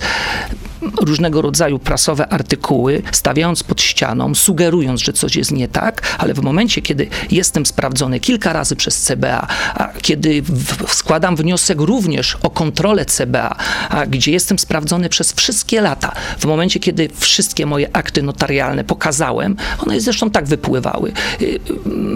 różnego 1.01 1.41
rodzaju 1.41 1.79
prasowe 1.79 2.27
artykuły, 2.27 3.01
stawiając 3.11 3.63
pod 3.63 3.81
ścianą, 3.81 4.35
sugerując, 4.35 5.01
że 5.01 5.13
coś 5.13 5.35
jest 5.35 5.51
nie 5.51 5.67
tak, 5.67 6.15
ale 6.17 6.33
w 6.33 6.41
momencie, 6.41 6.81
kiedy 6.81 7.07
jestem 7.31 7.65
sprawdzony 7.65 8.19
kilka 8.19 8.53
razy 8.53 8.75
przez 8.75 9.01
CBA, 9.01 9.47
kiedy 10.01 10.43
składam 10.87 11.35
wniosek 11.35 11.81
również 11.81 12.37
o 12.43 12.49
kontrolę 12.49 13.05
CBA, 13.05 13.55
gdzie 14.07 14.31
jestem 14.31 14.59
sprawdzony 14.59 15.09
przez 15.09 15.33
wszystkie 15.33 15.81
lata, 15.81 16.11
w 16.39 16.45
momencie, 16.45 16.79
kiedy 16.79 17.09
wszystkie 17.15 17.65
moje 17.65 17.95
akty 17.95 18.23
notarialne 18.23 18.83
pokazałem, 18.83 19.55
one 19.79 20.01
zresztą 20.01 20.29
tak 20.29 20.45
wypływały. 20.45 21.11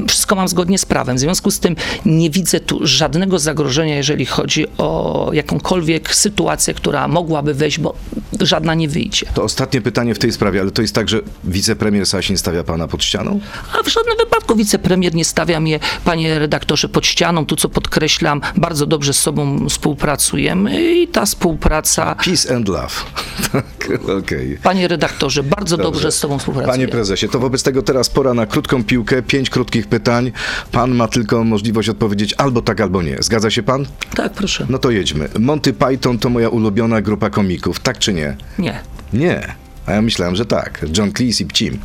Wszystko 0.08 0.36
mam 0.36 0.48
zgodnie 0.48 0.78
z 0.78 0.86
prawem. 0.86 1.18
W 1.18 1.20
związku 1.20 1.52
z 1.52 1.60
tym 1.60 1.76
nie 2.06 2.30
widzę 2.30 2.60
tu 2.60 2.80
żadnego 2.88 3.40
zagrożenia, 3.40 3.96
jeżeli 3.96 4.26
chodzi 4.26 4.66
o 4.78 5.27
jakąkolwiek 5.34 6.16
sytuację, 6.16 6.74
która 6.74 7.08
mogłaby 7.08 7.54
wejść, 7.54 7.80
bo 7.80 7.96
żadna 8.40 8.74
nie 8.74 8.88
wyjdzie. 8.90 9.26
To 9.34 9.44
ostatnie 9.44 9.82
pytanie 9.82 10.16
w 10.16 10.20
tej 10.20 10.32
sprawie, 10.32 10.62
ale 10.62 10.72
to 10.72 10.82
jest 10.82 10.96
tak, 10.96 11.10
że 11.10 11.22
wicepremier 11.44 12.06
Sasin 12.06 12.38
stawia 12.38 12.64
pana 12.64 12.88
pod 12.88 13.04
ścianą? 13.04 13.40
A 13.80 13.84
w 13.84 13.88
żadnym 13.88 14.18
wypadku 14.18 14.56
wicepremier 14.56 15.16
nie 15.16 15.26
stawia 15.26 15.60
mnie, 15.60 15.80
panie 16.06 16.40
redaktorze, 16.40 16.90
pod 16.90 17.06
ścianą. 17.06 17.46
Tu, 17.46 17.56
co 17.56 17.70
podkreślam, 17.70 18.42
bardzo 18.56 18.86
dobrze 18.86 19.14
z 19.14 19.20
sobą 19.20 19.70
współpracujemy 19.70 20.94
i 20.94 21.08
ta 21.08 21.26
współpraca... 21.26 22.16
Peace 22.26 22.56
and 22.56 22.68
love. 22.68 22.94
tak, 23.52 23.66
okej. 24.04 24.18
Okay. 24.18 24.60
Panie 24.64 24.88
redaktorze, 24.88 25.44
bardzo 25.44 25.78
dobrze. 25.78 25.92
dobrze 25.92 26.12
z 26.12 26.18
sobą 26.18 26.40
współpracujemy. 26.40 26.74
Panie 26.78 26.88
prezesie, 26.88 27.30
to 27.30 27.40
wobec 27.40 27.64
tego 27.64 27.82
teraz 27.82 28.10
pora 28.10 28.34
na 28.34 28.46
krótką 28.46 28.84
piłkę, 28.84 29.22
pięć 29.22 29.50
krótkich 29.50 29.88
pytań. 29.88 30.32
Pan 30.72 30.96
ma 30.96 31.08
tylko 31.08 31.44
możliwość 31.44 31.90
odpowiedzieć 31.90 32.34
albo 32.38 32.62
tak, 32.62 32.82
albo 32.82 33.02
nie. 33.02 33.18
Zgadza 33.20 33.52
się 33.52 33.64
pan? 33.64 33.86
Tak, 34.16 34.34
proszę. 34.34 34.66
No 34.70 34.78
to 34.78 34.92
jedźmy. 34.92 35.17
Monty 35.40 35.74
Python 35.74 36.20
to 36.20 36.30
moja 36.30 36.50
ulubiona 36.50 37.02
grupa 37.02 37.30
komików, 37.30 37.80
tak 37.80 37.98
czy 38.00 38.14
nie? 38.14 38.36
Nie. 38.60 38.80
Nie. 39.14 39.56
A 39.86 39.92
ja 39.92 40.02
myślałem, 40.02 40.36
że 40.36 40.46
tak. 40.46 40.86
John 40.98 41.12
Cleese 41.14 41.42
i 41.42 41.46
Pcim. 41.46 41.80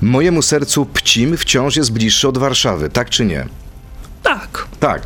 Mojemu 0.00 0.42
sercu 0.42 0.86
Pcim 0.86 1.36
wciąż 1.36 1.76
jest 1.76 1.92
bliższy 1.92 2.28
od 2.28 2.38
Warszawy, 2.38 2.88
tak 2.90 3.10
czy 3.10 3.24
nie? 3.24 3.46
Tak. 4.22 4.66
Tak. 4.80 5.02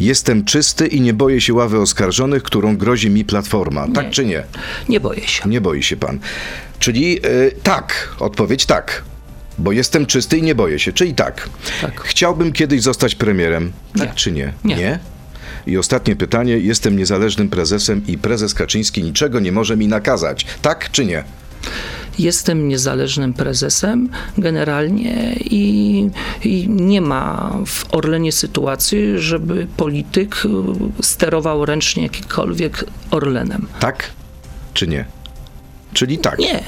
Jestem 0.00 0.44
czysty 0.44 0.86
i 0.86 1.00
nie 1.00 1.14
boję 1.14 1.40
się 1.40 1.54
ławy 1.54 1.80
oskarżonych, 1.80 2.42
którą 2.42 2.76
grozi 2.76 3.10
mi 3.10 3.24
Platforma. 3.24 3.86
Tak 3.94 4.04
Nie. 4.06 4.10
czy 4.10 4.26
nie? 4.26 4.42
Nie 4.88 5.00
boję 5.00 5.28
się. 5.28 5.48
Nie 5.48 5.60
boi 5.60 5.82
się 5.82 5.96
pan. 5.96 6.18
Czyli 6.78 7.26
y, 7.26 7.52
tak. 7.62 8.14
Odpowiedź 8.20 8.66
tak. 8.66 9.02
Bo 9.58 9.72
jestem 9.72 10.06
czysty 10.06 10.38
i 10.38 10.42
nie 10.42 10.54
boję 10.54 10.78
się. 10.78 10.92
Czyli 10.92 11.14
tak. 11.14 11.48
Tak. 11.82 12.00
Chciałbym 12.00 12.52
kiedyś 12.52 12.82
zostać 12.82 13.14
premierem. 13.14 13.72
Tak 13.98 14.08
Nie. 14.08 14.14
czy 14.14 14.32
nie? 14.32 14.52
Nie. 14.64 14.98
I 15.66 15.78
ostatnie 15.78 16.16
pytanie. 16.16 16.58
Jestem 16.58 16.96
niezależnym 16.96 17.48
prezesem 17.48 18.02
i 18.06 18.18
prezes 18.18 18.54
Kaczyński 18.54 19.02
niczego 19.02 19.40
nie 19.40 19.52
może 19.52 19.76
mi 19.76 19.88
nakazać. 19.88 20.46
Tak 20.62 20.90
czy 20.90 21.04
nie? 21.04 21.24
Jestem 22.18 22.68
niezależnym 22.68 23.34
prezesem 23.34 24.08
generalnie 24.38 25.36
i, 25.40 26.10
i, 26.44 26.68
nie 26.68 27.00
ma 27.00 27.56
w 27.66 27.94
Orlenie 27.94 28.32
sytuacji, 28.32 28.98
żeby 29.16 29.66
polityk 29.76 30.42
sterował 31.02 31.64
ręcznie 31.64 32.02
jakikolwiek 32.02 32.84
Orlenem. 33.10 33.66
Tak 33.80 34.10
czy 34.74 34.86
nie? 34.86 35.04
Czyli 35.92 36.18
tak. 36.18 36.38
Nie. 36.38 36.62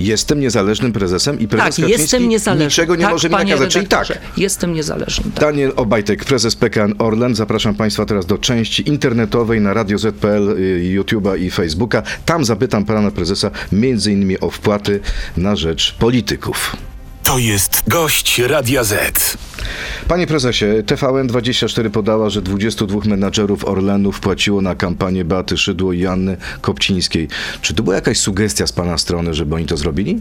Jestem 0.00 0.40
niezależnym 0.40 0.92
prezesem 0.92 1.40
i 1.40 1.48
prezes 1.48 1.76
Tak, 1.76 1.88
jestem 1.88 2.28
niezależny. 2.28 2.64
niczego 2.64 2.96
nie 2.96 3.02
tak, 3.02 3.12
może 3.12 3.28
mi 3.28 3.34
nakazać. 3.34 3.72
Czyli 3.72 3.86
tak. 3.86 4.18
Jestem 4.36 4.74
niezależny. 4.74 5.24
Tak. 5.34 5.40
Daniel 5.40 5.72
Obajtek, 5.76 6.24
prezes 6.24 6.56
PKN 6.56 6.94
Orlen. 6.98 7.34
Zapraszam 7.34 7.74
Państwa 7.74 8.06
teraz 8.06 8.26
do 8.26 8.38
części 8.38 8.88
internetowej 8.88 9.60
na 9.60 9.74
Radio 9.74 9.98
Z.pl, 9.98 10.48
y, 10.50 10.80
YouTube'a 11.00 11.38
i 11.38 11.50
Facebooka. 11.50 12.02
Tam 12.24 12.44
zapytam 12.44 12.84
pana 12.84 13.10
prezesa 13.10 13.50
między 13.72 14.12
innymi 14.12 14.40
o 14.40 14.50
wpłaty 14.50 15.00
na 15.36 15.56
rzecz 15.56 15.94
polityków. 15.98 16.76
To 17.30 17.38
jest 17.38 17.82
gość 17.88 18.38
Radia 18.38 18.84
Z. 18.84 19.38
Panie 20.08 20.26
prezesie, 20.26 20.66
TVN24 20.86 21.90
podała, 21.90 22.30
że 22.30 22.42
22 22.42 23.00
menadżerów 23.04 23.64
Orlenu 23.64 24.12
wpłaciło 24.12 24.60
na 24.60 24.74
kampanię 24.74 25.24
Beaty 25.24 25.56
Szydło 25.56 25.92
i 25.92 26.00
Janny 26.00 26.36
Kopcińskiej. 26.60 27.28
Czy 27.62 27.74
to 27.74 27.82
była 27.82 27.96
jakaś 27.96 28.18
sugestia 28.18 28.66
z 28.66 28.72
pana 28.72 28.98
strony, 28.98 29.34
żeby 29.34 29.54
oni 29.54 29.66
to 29.66 29.76
zrobili? 29.76 30.20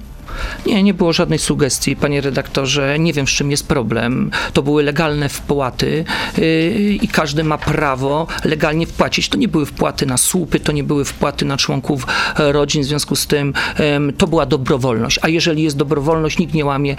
Nie, 0.66 0.84
nie 0.84 0.94
było 0.94 1.13
żadnej 1.13 1.39
sugestii, 1.39 1.96
panie 1.96 2.22
redaktorze. 2.22 3.00
Nie 3.00 3.13
wiem, 3.13 3.28
z 3.28 3.30
czym 3.30 3.51
jest 3.51 3.68
problem. 3.68 4.32
To 4.54 4.63
były 4.63 4.84
legalne 4.84 5.30
wpłaty 5.30 6.06
yy, 6.38 6.70
i 7.01 7.08
każdy 7.08 7.44
ma 7.44 7.58
prawo 7.58 8.28
legalnie 8.44 8.86
wpłacić. 8.86 9.30
To 9.30 9.38
nie 9.38 9.48
były 9.48 9.66
wpłaty 9.66 10.06
na 10.06 10.18
słupy, 10.18 10.60
to 10.60 10.72
nie 10.72 10.84
były 10.84 11.06
wpłaty 11.06 11.46
na 11.46 11.58
członków 11.58 12.08
rodzin, 12.38 12.84
w 12.84 12.86
związku 12.86 13.16
z 13.16 13.28
tym 13.28 13.54
yy, 13.80 14.13
to 14.13 14.28
była 14.28 14.46
dobrowolność. 14.46 15.20
A 15.22 15.30
jeżeli 15.30 15.63
jest 15.63 15.78
dobrowolność, 15.78 16.38
nikt 16.38 16.54
nie 16.54 16.66
łamie 16.66 16.96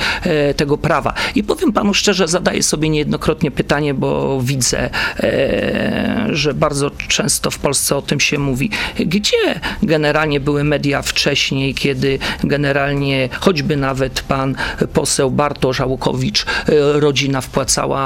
tego 0.57 0.79
prawa. 0.79 1.15
I 1.35 1.43
powiem 1.43 1.73
panu 1.73 1.95
szczerze, 1.95 2.29
zadaję 2.29 2.63
sobie 2.63 2.89
niejednokrotnie 2.89 3.51
pytanie, 3.51 3.95
bo 3.95 4.41
widzę, 4.43 4.91
e, 5.21 6.27
że 6.31 6.55
bardzo 6.55 6.91
często 7.09 7.51
w 7.51 7.59
Polsce 7.59 7.97
o 7.97 8.03
tym 8.03 8.21
się 8.21 8.39
mówi. 8.39 8.71
Gdzie 8.99 9.61
generalnie 9.83 10.41
były 10.41 10.65
media 10.65 11.03
wcześniej, 11.03 11.75
kiedy 11.75 12.19
generalnie 12.45 13.29
choćby 13.41 13.77
nawet 13.77 14.21
pan 14.21 14.55
poseł 14.93 15.31
Bartosz 15.31 15.81
Łukowicz, 15.81 16.45
e, 16.45 17.01
rodzina 17.01 17.41
wpłacała 17.41 18.01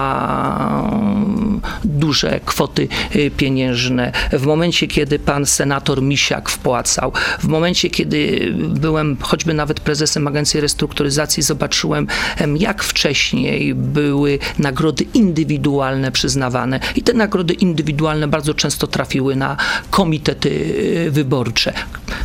duże 1.85 2.41
kwoty 2.45 2.89
e, 3.11 3.31
pieniężne. 3.31 4.13
W 4.33 4.47
momencie, 4.47 4.87
kiedy 4.87 5.19
pan 5.19 5.47
senator 5.47 6.03
Misiak 6.03 6.51
wpłacał, 6.51 7.13
w 7.39 7.47
momencie, 7.47 7.91
kiedy 7.91 8.53
byłem 8.55 9.17
choćby 9.21 9.55
nawet 9.55 9.81
prezesem 9.81 10.29
Agencji 10.29 10.61
Restrukturyzacji, 10.61 11.43
zobaczyłem, 11.43 11.84
em, 11.93 12.57
jak 12.57 12.83
wcześniej 12.85 13.75
były 13.75 14.39
nagrody 14.59 15.05
indywidualne 15.15 16.13
przyznawane. 16.13 16.81
I 16.97 17.03
te 17.03 17.13
nagrody 17.13 17.55
indywidualne 17.55 18.29
bardzo 18.29 18.55
często 18.55 18.87
trafiły 18.87 19.37
na 19.37 19.57
komitety 19.91 20.75
e, 21.07 21.11
wyborcze. 21.11 21.73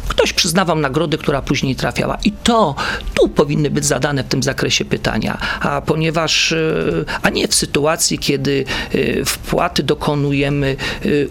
Ktoś 0.08 0.34
przyznawał 0.34 0.76
nagrodę, 0.80 1.18
która 1.18 1.42
później 1.42 1.76
trafiała. 1.76 2.18
I 2.26 2.32
to 2.32 2.76
tu 3.14 3.30
powinny 3.30 3.70
być 3.70 3.86
zadane 3.86 4.24
w 4.24 4.28
tym 4.28 4.44
zakresie 4.44 4.86
pytania. 4.86 5.38
A 5.62 5.82
ponieważ, 5.82 6.52
e, 6.52 6.58
a 7.22 7.30
nie 7.30 7.48
w 7.48 7.56
sytuacji, 7.56 8.20
kiedy 8.20 8.66
e, 8.92 9.26
wpłaty 9.26 9.84
dokonujemy 9.84 10.76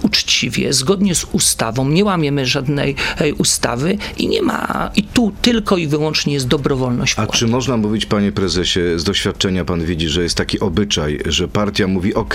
uczciwie, 0.03 0.73
zgodnie 0.73 1.15
z 1.15 1.25
ustawą, 1.33 1.89
nie 1.89 2.05
łamiemy 2.05 2.47
żadnej 2.47 2.95
e, 3.19 3.35
ustawy 3.35 3.99
i 4.19 4.29
nie 4.29 4.43
ma, 4.43 4.91
i 4.97 5.03
tu 5.03 5.33
tylko 5.43 5.77
i 5.77 5.87
wyłącznie 5.87 6.33
jest 6.35 6.49
dobrowolność 6.49 7.13
A 7.19 7.23
wpłat. 7.23 7.39
czy 7.39 7.47
można 7.47 7.77
mówić, 7.77 8.07
panie 8.07 8.18
prezesie, 8.35 8.81
z 8.97 9.05
doświadczenia 9.05 9.65
pan 9.65 9.85
widzi, 9.85 10.09
że 10.09 10.23
jest 10.23 10.37
taki 10.37 10.61
obyczaj, 10.61 11.19
że 11.27 11.49
partia 11.49 11.87
mówi 11.87 12.15
OK, 12.15 12.35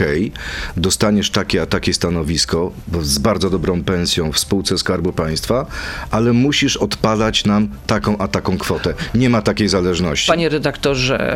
dostaniesz 0.78 1.30
takie 1.30 1.62
a 1.62 1.66
takie 1.66 1.94
stanowisko 1.94 2.72
z 3.02 3.18
bardzo 3.18 3.50
dobrą 3.50 3.84
pensją 3.84 4.32
w 4.32 4.40
spółce 4.40 4.78
Skarbu 4.78 5.14
Państwa, 5.14 5.66
ale 6.12 6.34
musisz 6.34 6.78
odpalać 6.78 7.46
nam 7.46 7.70
taką 7.88 8.18
a 8.18 8.28
taką 8.28 8.58
kwotę. 8.58 8.94
Nie 9.16 9.30
ma 9.30 9.42
takiej 9.42 9.70
zależności. 9.70 10.28
Panie 10.28 10.50
redaktorze, 10.50 11.36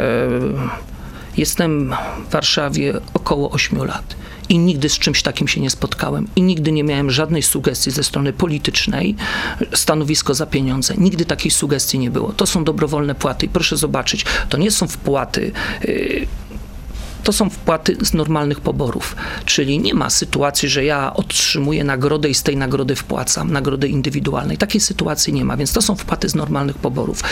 jestem 1.38 1.96
w 2.30 2.32
Warszawie 2.32 2.94
około 3.14 3.52
8 3.52 3.84
lat 3.84 4.16
i 4.50 4.60
nigdy 4.60 4.90
z 4.90 5.00
czymś 5.00 5.22
takim 5.22 5.48
się 5.48 5.62
nie 5.62 5.70
spotkałem 5.70 6.28
i 6.36 6.42
nigdy 6.42 6.72
nie 6.72 6.84
miałem 6.84 7.12
żadnej 7.12 7.44
sugestii 7.44 7.92
ze 7.92 8.04
strony 8.04 8.34
politycznej, 8.34 9.16
stanowisko 9.74 10.34
za 10.34 10.46
pieniądze. 10.46 10.94
Nigdy 10.98 11.26
takiej 11.26 11.52
sugestii 11.52 12.00
nie 12.00 12.12
było. 12.12 12.34
To 12.34 12.46
są 12.46 12.64
dobrowolne 12.64 13.16
płaty 13.16 13.46
i 13.46 13.50
proszę 13.50 13.78
zobaczyć, 13.78 14.26
to 14.50 14.58
nie 14.58 14.72
są 14.72 14.88
wpłaty. 14.88 15.52
Yy, 15.84 16.28
to 17.24 17.34
są 17.34 17.50
wpłaty 17.50 17.98
z 18.02 18.14
normalnych 18.14 18.60
poborów. 18.60 19.16
Czyli 19.46 19.80
nie 19.80 19.94
ma 19.94 20.10
sytuacji, 20.10 20.70
że 20.70 20.86
ja 20.86 21.14
otrzymuję 21.14 21.84
nagrodę 21.84 22.30
i 22.30 22.34
z 22.34 22.44
tej 22.44 22.58
nagrody 22.58 22.96
wpłacam, 22.96 23.52
nagrody 23.52 23.88
indywidualnej. 23.88 24.58
Takiej 24.58 24.82
sytuacji 24.82 25.34
nie 25.34 25.46
ma, 25.46 25.58
więc 25.58 25.74
to 25.74 25.82
są 25.82 25.96
wpłaty 25.96 26.30
z 26.30 26.36
normalnych 26.36 26.78
poborów. 26.78 27.24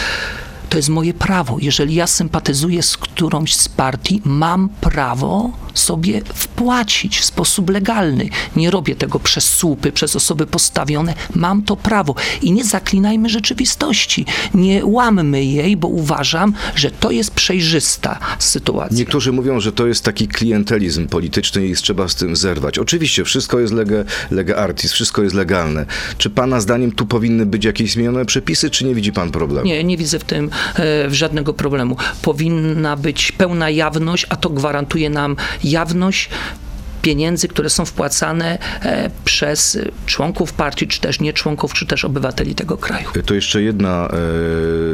To 0.70 0.78
jest 0.78 0.90
moje 0.90 1.14
prawo. 1.14 1.58
Jeżeli 1.62 1.96
ja 1.96 2.08
sympatyzuję 2.08 2.84
z 2.84 2.98
którąś 2.98 3.56
z 3.56 3.70
partii, 3.70 4.22
mam 4.26 4.70
prawo 4.70 5.52
sobie 5.74 6.22
wpłacić 6.34 7.20
w 7.20 7.26
sposób 7.26 7.70
legalny. 7.70 8.30
Nie 8.56 8.72
robię 8.72 8.96
tego 8.96 9.20
przez 9.20 9.50
słupy, 9.50 9.92
przez 9.92 10.16
osoby 10.16 10.48
postawione. 10.48 11.14
Mam 11.36 11.64
to 11.64 11.76
prawo. 11.76 12.16
I 12.42 12.52
nie 12.52 12.64
zaklinajmy 12.64 13.30
rzeczywistości. 13.30 14.26
Nie 14.54 14.86
łammy 14.86 15.46
jej, 15.46 15.78
bo 15.78 15.88
uważam, 15.88 16.54
że 16.76 16.92
to 16.92 17.12
jest 17.12 17.32
przejrzysta 17.32 18.20
sytuacja. 18.40 18.98
Niektórzy 18.98 19.32
mówią, 19.32 19.60
że 19.60 19.72
to 19.72 19.88
jest 19.88 20.04
taki 20.04 20.28
klientelizm 20.28 21.08
polityczny 21.08 21.68
i 21.68 21.76
trzeba 21.76 22.08
z 22.08 22.16
tym 22.16 22.36
zerwać. 22.36 22.80
Oczywiście, 22.80 23.24
wszystko 23.24 23.60
jest 23.60 23.74
lege, 23.74 24.06
lege 24.32 24.58
artis, 24.58 24.92
wszystko 24.92 25.24
jest 25.24 25.36
legalne. 25.36 25.86
Czy 26.18 26.30
pana 26.30 26.60
zdaniem 26.60 26.92
tu 26.92 27.06
powinny 27.06 27.46
być 27.46 27.66
jakieś 27.66 27.92
zmienione 27.92 28.26
przepisy, 28.26 28.70
czy 28.70 28.86
nie 28.86 28.96
widzi 28.96 29.12
pan 29.12 29.32
problemu? 29.32 29.68
Nie, 29.68 29.84
nie 29.84 29.98
widzę 29.98 30.20
w 30.20 30.24
tym 30.24 30.50
e, 30.80 31.10
żadnego 31.10 31.54
problemu. 31.54 31.98
Powinna 32.22 32.96
być 32.96 33.32
pełna 33.32 33.70
jawność, 33.70 34.26
a 34.30 34.36
to 34.36 34.50
gwarantuje 34.50 35.10
nam 35.10 35.36
jawność 35.64 36.30
pieniędzy, 37.06 37.48
które 37.48 37.70
są 37.70 37.86
wpłacane 37.86 38.58
e, 38.82 39.10
przez 39.26 39.78
członków 40.06 40.54
partii, 40.54 40.88
czy 40.88 41.02
też 41.02 41.20
nie 41.20 41.34
członków, 41.34 41.74
czy 41.74 41.86
też 41.86 42.06
obywateli 42.06 42.56
tego 42.56 42.78
kraju. 42.78 43.10
To 43.26 43.34
jeszcze 43.34 43.62
jedna 43.62 44.08
e, 44.08 44.18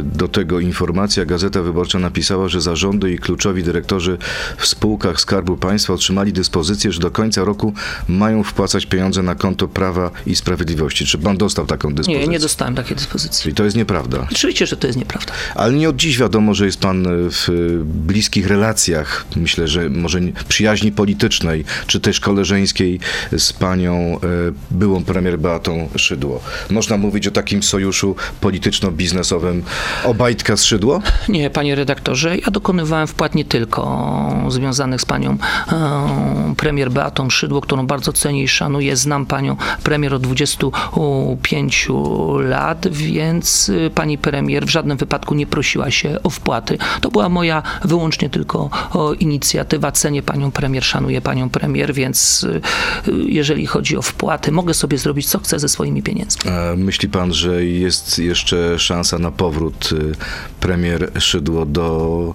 do 0.04 0.28
tego 0.28 0.60
informacja. 0.60 1.26
Gazeta 1.26 1.62
Wyborcza 1.62 2.00
napisała, 2.00 2.50
że 2.50 2.62
zarządy 2.62 3.12
i 3.12 3.18
kluczowi 3.18 3.64
dyrektorzy 3.64 4.18
w 4.58 4.68
spółkach 4.68 5.22
Skarbu 5.22 5.58
Państwa 5.58 5.94
otrzymali 5.94 6.34
dyspozycję, 6.34 6.92
że 6.92 7.00
do 7.00 7.12
końca 7.12 7.44
roku 7.44 7.74
mają 8.08 8.44
wpłacać 8.44 8.86
pieniądze 8.86 9.24
na 9.24 9.36
konto 9.36 9.68
Prawa 9.68 10.12
i 10.26 10.36
Sprawiedliwości. 10.36 11.06
Czy 11.06 11.18
pan 11.18 11.38
dostał 11.38 11.66
taką 11.66 11.94
dyspozycję? 11.94 12.28
Nie, 12.28 12.34
nie 12.34 12.40
dostałem 12.40 12.76
takiej 12.76 12.96
dyspozycji. 12.96 13.44
Czyli 13.44 13.56
to 13.56 13.64
jest 13.64 13.76
nieprawda. 13.76 14.28
Oczywiście, 14.32 14.68
że 14.68 14.78
to 14.78 14.88
jest 14.88 15.00
nieprawda. 15.00 15.34
Ale 15.56 15.74
nie 15.74 15.90
od 15.90 15.96
dziś 15.96 16.18
wiadomo, 16.18 16.54
że 16.54 16.66
jest 16.66 16.80
pan 16.80 17.06
w 17.08 17.48
bliskich 17.84 18.48
relacjach, 18.48 19.26
myślę, 19.36 19.68
że 19.68 19.90
może 19.90 20.20
przyjaźni 20.48 20.92
politycznej, 20.92 21.66
czy 21.88 22.01
też 22.02 22.20
koleżeńskiej 22.20 23.00
z 23.38 23.54
panią 23.54 23.94
e, 23.94 24.18
byłą 24.72 25.04
premier 25.04 25.40
Beatą 25.40 25.90
Szydło. 25.96 26.42
Można 26.70 26.98
mówić 26.98 27.28
o 27.28 27.32
takim 27.32 27.64
sojuszu 27.64 28.16
polityczno-biznesowym 28.42 29.64
Obajtka 30.04 30.58
z 30.58 30.64
Szydło? 30.64 31.02
Nie, 31.30 31.50
panie 31.50 31.76
redaktorze, 31.76 32.38
ja 32.38 32.52
dokonywałem 32.52 33.08
wpłat 33.08 33.36
nie 33.36 33.46
tylko 33.46 33.82
związanych 34.48 35.02
z 35.02 35.06
panią 35.06 35.38
e, 35.72 36.54
premier 36.58 36.92
Beatą 36.92 37.30
Szydło, 37.30 37.62
którą 37.62 37.88
bardzo 37.88 38.14
cenię 38.14 38.44
i 38.44 38.48
szanuję. 38.48 38.96
Znam 38.96 39.26
panią 39.26 39.56
premier 39.84 40.14
od 40.14 40.22
25 40.22 41.88
lat, 42.40 42.88
więc 42.92 43.70
y, 43.70 43.92
pani 43.96 44.18
premier 44.18 44.66
w 44.66 44.70
żadnym 44.70 44.98
wypadku 44.98 45.36
nie 45.36 45.48
prosiła 45.48 45.92
się 45.92 46.24
o 46.24 46.30
wpłaty. 46.30 46.78
To 47.02 47.10
była 47.10 47.30
moja 47.30 47.64
wyłącznie 47.84 48.30
tylko 48.30 48.70
inicjatywa. 49.20 49.92
Cenię 49.92 50.24
panią 50.24 50.52
premier, 50.52 50.84
szanuję 50.84 51.22
panią 51.22 51.50
premier, 51.50 51.91
więc 51.94 52.44
y, 52.44 52.62
jeżeli 53.28 53.66
chodzi 53.66 53.98
o 53.98 54.02
wpłaty, 54.02 54.52
mogę 54.52 54.74
sobie 54.74 54.98
zrobić 54.98 55.30
co 55.30 55.40
chcę 55.40 55.60
ze 55.60 55.70
swoimi 55.70 56.04
pieniędzmi. 56.04 56.52
A 56.52 56.76
myśli 56.76 57.10
pan, 57.10 57.34
że 57.34 57.66
jest 57.66 58.20
jeszcze 58.20 58.80
szansa 58.80 59.20
na 59.20 59.32
powrót 59.32 59.90
y, 59.92 60.16
premier 60.60 61.12
Szydło 61.20 61.66
do 61.66 62.34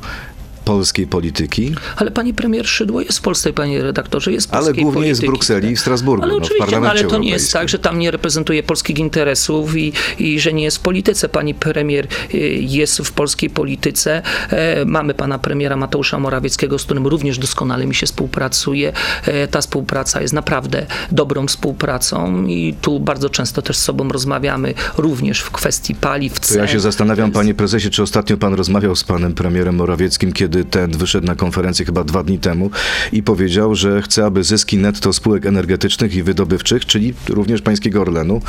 polskiej 0.66 1.06
polityki? 1.06 1.74
Ale 1.96 2.10
pani 2.10 2.34
premier 2.34 2.66
Szydło 2.68 3.00
jest 3.00 3.18
w 3.18 3.22
Polsce, 3.22 3.52
panie 3.52 3.82
redaktorze, 3.82 4.32
jest 4.32 4.50
w 4.50 4.54
Ale 4.54 4.64
polskiej 4.64 4.84
głównie 4.84 5.06
jest 5.08 5.20
w 5.20 5.24
polityki. 5.24 5.30
Brukseli 5.38 5.72
i 5.72 5.76
w 5.76 5.80
Strasburgu, 5.80 6.22
Ale 6.24 6.32
no, 6.32 6.38
oczywiście, 6.38 6.80
no, 6.80 6.90
ale 6.90 7.04
to 7.04 7.18
nie 7.18 7.30
jest 7.30 7.52
tak, 7.52 7.68
że 7.68 7.78
tam 7.78 7.98
nie 7.98 8.10
reprezentuje 8.10 8.62
polskich 8.62 8.98
interesów 8.98 9.76
i, 9.76 9.92
i 10.18 10.40
że 10.40 10.52
nie 10.52 10.64
jest 10.64 10.76
w 10.76 10.80
polityce. 10.80 11.28
Pani 11.28 11.54
premier 11.54 12.06
y, 12.34 12.38
jest 12.60 12.98
w 12.98 13.12
polskiej 13.12 13.50
polityce. 13.50 14.22
E, 14.50 14.84
Mamy 14.84 15.14
pana 15.14 15.38
premiera 15.38 15.76
Mateusza 15.76 16.18
Morawieckiego, 16.18 16.78
z 16.78 16.84
którym 16.84 17.06
również 17.06 17.38
doskonale 17.38 17.86
mi 17.86 17.94
się 17.94 18.06
współpracuje. 18.06 18.92
E, 19.26 19.48
Ta 19.48 19.60
współpraca 19.60 20.20
jest 20.22 20.34
naprawdę 20.34 20.86
dobrą 21.12 21.46
współpracą 21.46 22.46
i 22.46 22.74
tu 22.82 23.00
bardzo 23.00 23.30
często 23.30 23.62
też 23.62 23.76
z 23.76 23.82
sobą 23.82 24.08
rozmawiamy, 24.08 24.74
również 24.98 25.40
w 25.40 25.50
kwestii 25.50 25.94
paliw, 25.94 26.40
To 26.40 26.54
ja 26.58 26.66
się 26.66 26.72
cen. 26.72 26.80
zastanawiam, 26.80 27.30
panie 27.32 27.54
prezesie, 27.54 27.90
czy 27.90 28.02
ostatnio 28.02 28.36
pan 28.36 28.54
rozmawiał 28.54 28.96
z 28.96 29.04
panem 29.04 29.34
premierem 29.34 29.74
Morawieckim, 29.76 30.32
kiedy 30.32 30.55
ten 30.64 30.90
wyszedł 30.90 31.26
na 31.26 31.34
konferencję 31.34 31.86
chyba 31.86 32.04
dwa 32.04 32.22
dni 32.22 32.38
temu 32.38 32.70
i 33.12 33.22
powiedział, 33.22 33.74
że 33.74 34.02
chce, 34.02 34.24
aby 34.24 34.44
zyski 34.44 34.78
netto 34.78 35.12
spółek 35.12 35.46
energetycznych 35.46 36.14
i 36.14 36.22
wydobywczych, 36.22 36.86
czyli 36.86 37.14
również 37.28 37.62
pańskiego 37.62 38.00
Orlenu, 38.00 38.40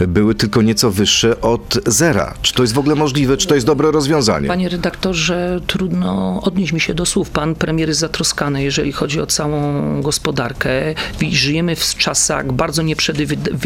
były 0.00 0.34
tylko 0.34 0.62
nieco 0.62 0.90
wyższe 0.90 1.40
od 1.40 1.78
zera. 1.86 2.34
Czy 2.42 2.54
to 2.54 2.62
jest 2.62 2.74
w 2.74 2.78
ogóle 2.78 2.94
możliwe? 2.94 3.36
Czy 3.36 3.46
to 3.46 3.54
jest 3.54 3.66
dobre 3.66 3.90
rozwiązanie? 3.90 4.48
Panie 4.48 4.68
redaktorze, 4.68 5.60
trudno 5.66 6.40
odnieść 6.42 6.72
mi 6.72 6.80
się 6.80 6.94
do 6.94 7.06
słów. 7.06 7.30
Pan 7.30 7.54
premier 7.54 7.88
jest 7.88 8.00
zatroskany, 8.00 8.62
jeżeli 8.62 8.92
chodzi 8.92 9.20
o 9.20 9.26
całą 9.26 10.02
gospodarkę. 10.02 10.70
Żyjemy 11.30 11.76
w 11.76 11.94
czasach 11.94 12.52
bardzo 12.52 12.82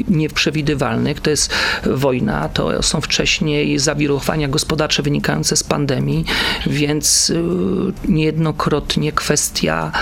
nieprzewidywalnych. 0.08 1.20
To 1.20 1.30
jest 1.30 1.50
wojna, 1.86 2.48
to 2.48 2.82
są 2.82 3.00
wcześniej 3.00 3.78
zawirowania 3.78 4.48
gospodarcze 4.48 5.02
wynikające 5.02 5.56
z 5.56 5.62
pandemii, 5.62 6.24
więc 6.66 7.30
y, 7.30 7.85
niejednokrotnie 8.08 9.12
kwestia 9.12 9.92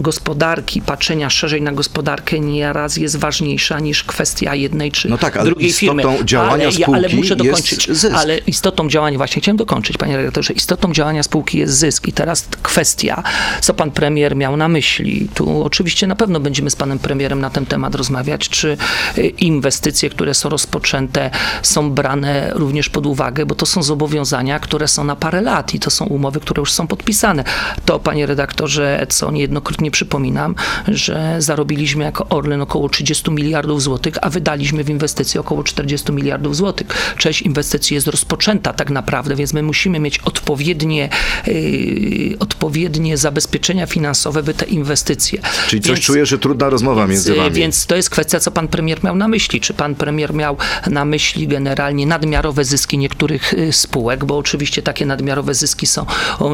gospodarki, 0.00 0.82
patrzenia 0.82 1.30
szerzej 1.30 1.62
na 1.62 1.72
gospodarkę 1.72 2.40
nieraz 2.40 2.96
jest 2.96 3.16
ważniejsza 3.16 3.78
niż 3.80 4.04
kwestia 4.04 4.54
jednej 4.54 4.92
czy 4.92 5.08
No 5.08 5.18
tak, 5.18 5.36
ale 5.36 5.50
drugiej 5.50 5.72
firmy. 5.72 6.02
działania 6.24 6.52
ale, 6.52 6.62
ja- 6.78 6.86
ale 6.86 6.98
spółki 7.08 7.16
muszę 7.16 7.34
jest 7.34 7.44
dokończyć. 7.46 7.90
zysk. 7.90 8.14
Ale 8.16 8.38
istotą 8.38 8.88
działania, 8.88 9.18
właśnie 9.18 9.42
chciałem 9.42 9.56
dokończyć, 9.56 9.96
panie 9.98 10.16
redaktorze, 10.16 10.52
istotą 10.52 10.92
działania 10.92 11.22
spółki 11.22 11.58
jest 11.58 11.74
zysk. 11.74 12.08
I 12.08 12.12
teraz 12.12 12.48
kwestia, 12.62 13.22
co 13.60 13.74
pan 13.74 13.90
premier 13.90 14.36
miał 14.36 14.56
na 14.56 14.68
myśli. 14.68 15.28
Tu 15.34 15.62
oczywiście 15.64 16.06
na 16.06 16.16
pewno 16.16 16.40
będziemy 16.40 16.70
z 16.70 16.76
panem 16.76 16.98
premierem 16.98 17.40
na 17.40 17.50
ten 17.50 17.66
temat 17.66 17.94
rozmawiać, 17.94 18.48
czy 18.48 18.76
y, 19.18 19.26
inwestycje, 19.28 20.10
które 20.10 20.34
są 20.34 20.48
rozpoczęte, 20.48 21.30
są 21.62 21.90
brane 21.90 22.50
również 22.54 22.88
pod 22.88 23.06
uwagę, 23.06 23.46
bo 23.46 23.54
to 23.54 23.66
są 23.66 23.82
zobowiązania, 23.82 24.60
które 24.60 24.88
są 24.88 25.04
na 25.04 25.16
parę 25.16 25.40
lat 25.40 25.74
i 25.74 25.78
to 25.80 25.90
są 25.90 26.04
umowy, 26.06 26.40
które 26.40 26.60
już 26.60 26.67
są 26.72 26.86
podpisane. 26.86 27.44
To, 27.84 27.98
panie 27.98 28.26
redaktorze, 28.26 29.06
co 29.08 29.30
niejednokrotnie 29.30 29.90
przypominam, 29.90 30.54
że 30.88 31.36
zarobiliśmy 31.38 32.04
jako 32.04 32.28
Orlen 32.28 32.62
około 32.62 32.88
30 32.88 33.30
miliardów 33.30 33.82
złotych, 33.82 34.14
a 34.22 34.30
wydaliśmy 34.30 34.84
w 34.84 34.90
inwestycje 34.90 35.40
około 35.40 35.64
40 35.64 36.12
miliardów 36.12 36.56
złotych. 36.56 37.14
Część 37.18 37.42
inwestycji 37.42 37.94
jest 37.94 38.06
rozpoczęta 38.06 38.72
tak 38.72 38.90
naprawdę, 38.90 39.34
więc 39.34 39.52
my 39.52 39.62
musimy 39.62 39.98
mieć 39.98 40.18
odpowiednie, 40.18 41.08
yy, 41.46 42.38
odpowiednie 42.38 43.16
zabezpieczenia 43.16 43.86
finansowe, 43.86 44.42
by 44.42 44.54
te 44.54 44.64
inwestycje. 44.64 45.40
Czyli 45.68 45.82
coś 45.82 45.90
Więc- 45.90 46.06
czuję, 46.06 46.26
że 46.26 46.38
trudna 46.38 46.70
rozmowa 46.70 47.06
między 47.06 47.34
wami. 47.34 47.50
Więc 47.50 47.86
to 47.86 47.96
jest 47.96 48.10
kwestia, 48.10 48.40
co 48.40 48.50
pan 48.50 48.68
premier 48.68 49.04
miał 49.04 49.16
na 49.16 49.28
myśli. 49.28 49.60
Czy 49.60 49.74
pan 49.74 49.94
premier 49.94 50.34
miał 50.34 50.56
na 50.86 51.04
myśli 51.04 51.48
generalnie 51.48 52.06
nadmiarowe 52.06 52.64
zyski 52.64 52.98
niektórych 52.98 53.54
y, 53.54 53.72
spółek, 53.72 54.24
bo 54.24 54.38
oczywiście 54.38 54.82
takie 54.82 55.06
nadmiarowe 55.06 55.54
zyski 55.54 55.86
są 55.86 56.06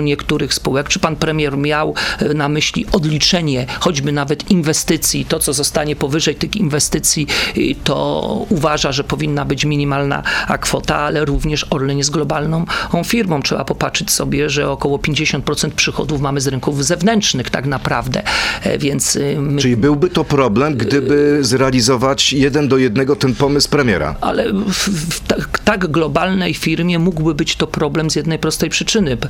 niektórych 0.04 0.54
spółek. 0.54 0.88
Czy 0.88 0.98
pan 0.98 1.16
premier 1.16 1.58
miał 1.58 1.94
y, 2.22 2.34
na 2.34 2.48
myśli 2.48 2.86
odliczenie 2.92 3.66
choćby 3.80 4.12
nawet 4.12 4.50
inwestycji, 4.50 5.24
to 5.24 5.38
co 5.38 5.52
zostanie 5.52 5.96
powyżej 5.96 6.34
tych 6.34 6.56
inwestycji, 6.56 7.26
y, 7.56 7.74
to 7.84 8.46
uważa, 8.48 8.92
że 8.92 9.04
powinna 9.04 9.44
być 9.44 9.64
minimalna 9.64 10.22
kwota, 10.60 10.96
ale 10.96 11.24
również 11.24 11.66
Orlen 11.70 11.98
jest 11.98 12.10
globalną 12.10 12.64
firmą. 13.04 13.42
Trzeba 13.42 13.64
popatrzeć 13.64 14.10
sobie, 14.10 14.50
że 14.50 14.70
około 14.70 14.98
50% 14.98 15.70
przychodów 15.70 16.20
mamy 16.20 16.40
z 16.40 16.46
rynków 16.46 16.84
zewnętrznych 16.84 17.50
tak 17.50 17.66
naprawdę, 17.66 18.22
E, 18.62 18.78
więc 18.78 19.18
my 19.38 19.60
Czyli 19.60 19.76
byłby 19.76 20.08
to 20.10 20.24
problem, 20.24 20.76
gdyby 20.76 21.38
zrealizować 21.40 22.32
jeden 22.32 22.68
do 22.68 22.78
jednego 22.78 23.16
ten 23.16 23.34
pomysł 23.34 23.68
premiera. 23.68 24.16
ale 24.20 24.52
w, 24.72 25.20
tak, 25.26 25.58
tak 25.58 25.86
globalnej 25.86 26.54
firmie 26.54 26.98
mógłby 26.98 27.34
być 27.34 27.56
to 27.56 27.66
problem 27.66 28.10
z 28.10 28.16
jednej 28.16 28.38
prostej 28.38 28.70
przyczyny. 28.70 29.16
P- 29.16 29.28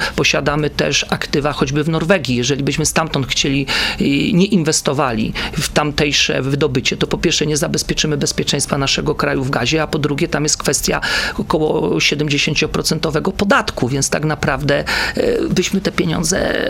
Posiadamy 0.54 0.70
też 0.70 1.06
aktywa 1.10 1.52
choćby 1.52 1.84
w 1.84 1.88
Norwegii. 1.88 2.36
Jeżeli 2.36 2.62
byśmy 2.62 2.86
stamtąd 2.86 3.26
chcieli, 3.26 3.66
y, 4.00 4.04
nie 4.32 4.46
inwestowali 4.46 5.32
w 5.52 5.68
tamtejsze 5.68 6.42
wydobycie, 6.42 6.96
to 6.96 7.06
po 7.06 7.18
pierwsze 7.18 7.46
nie 7.46 7.56
zabezpieczymy 7.56 8.16
bezpieczeństwa 8.16 8.78
naszego 8.78 9.14
kraju 9.14 9.44
w 9.44 9.50
gazie, 9.50 9.82
a 9.82 9.86
po 9.86 9.98
drugie 9.98 10.28
tam 10.28 10.42
jest 10.42 10.56
kwestia 10.56 11.00
około 11.38 11.98
70% 11.98 13.32
podatku, 13.32 13.88
więc 13.88 14.10
tak 14.10 14.24
naprawdę 14.24 14.84
y, 15.16 15.48
byśmy 15.50 15.80
te 15.80 15.92
pieniądze 15.92 16.68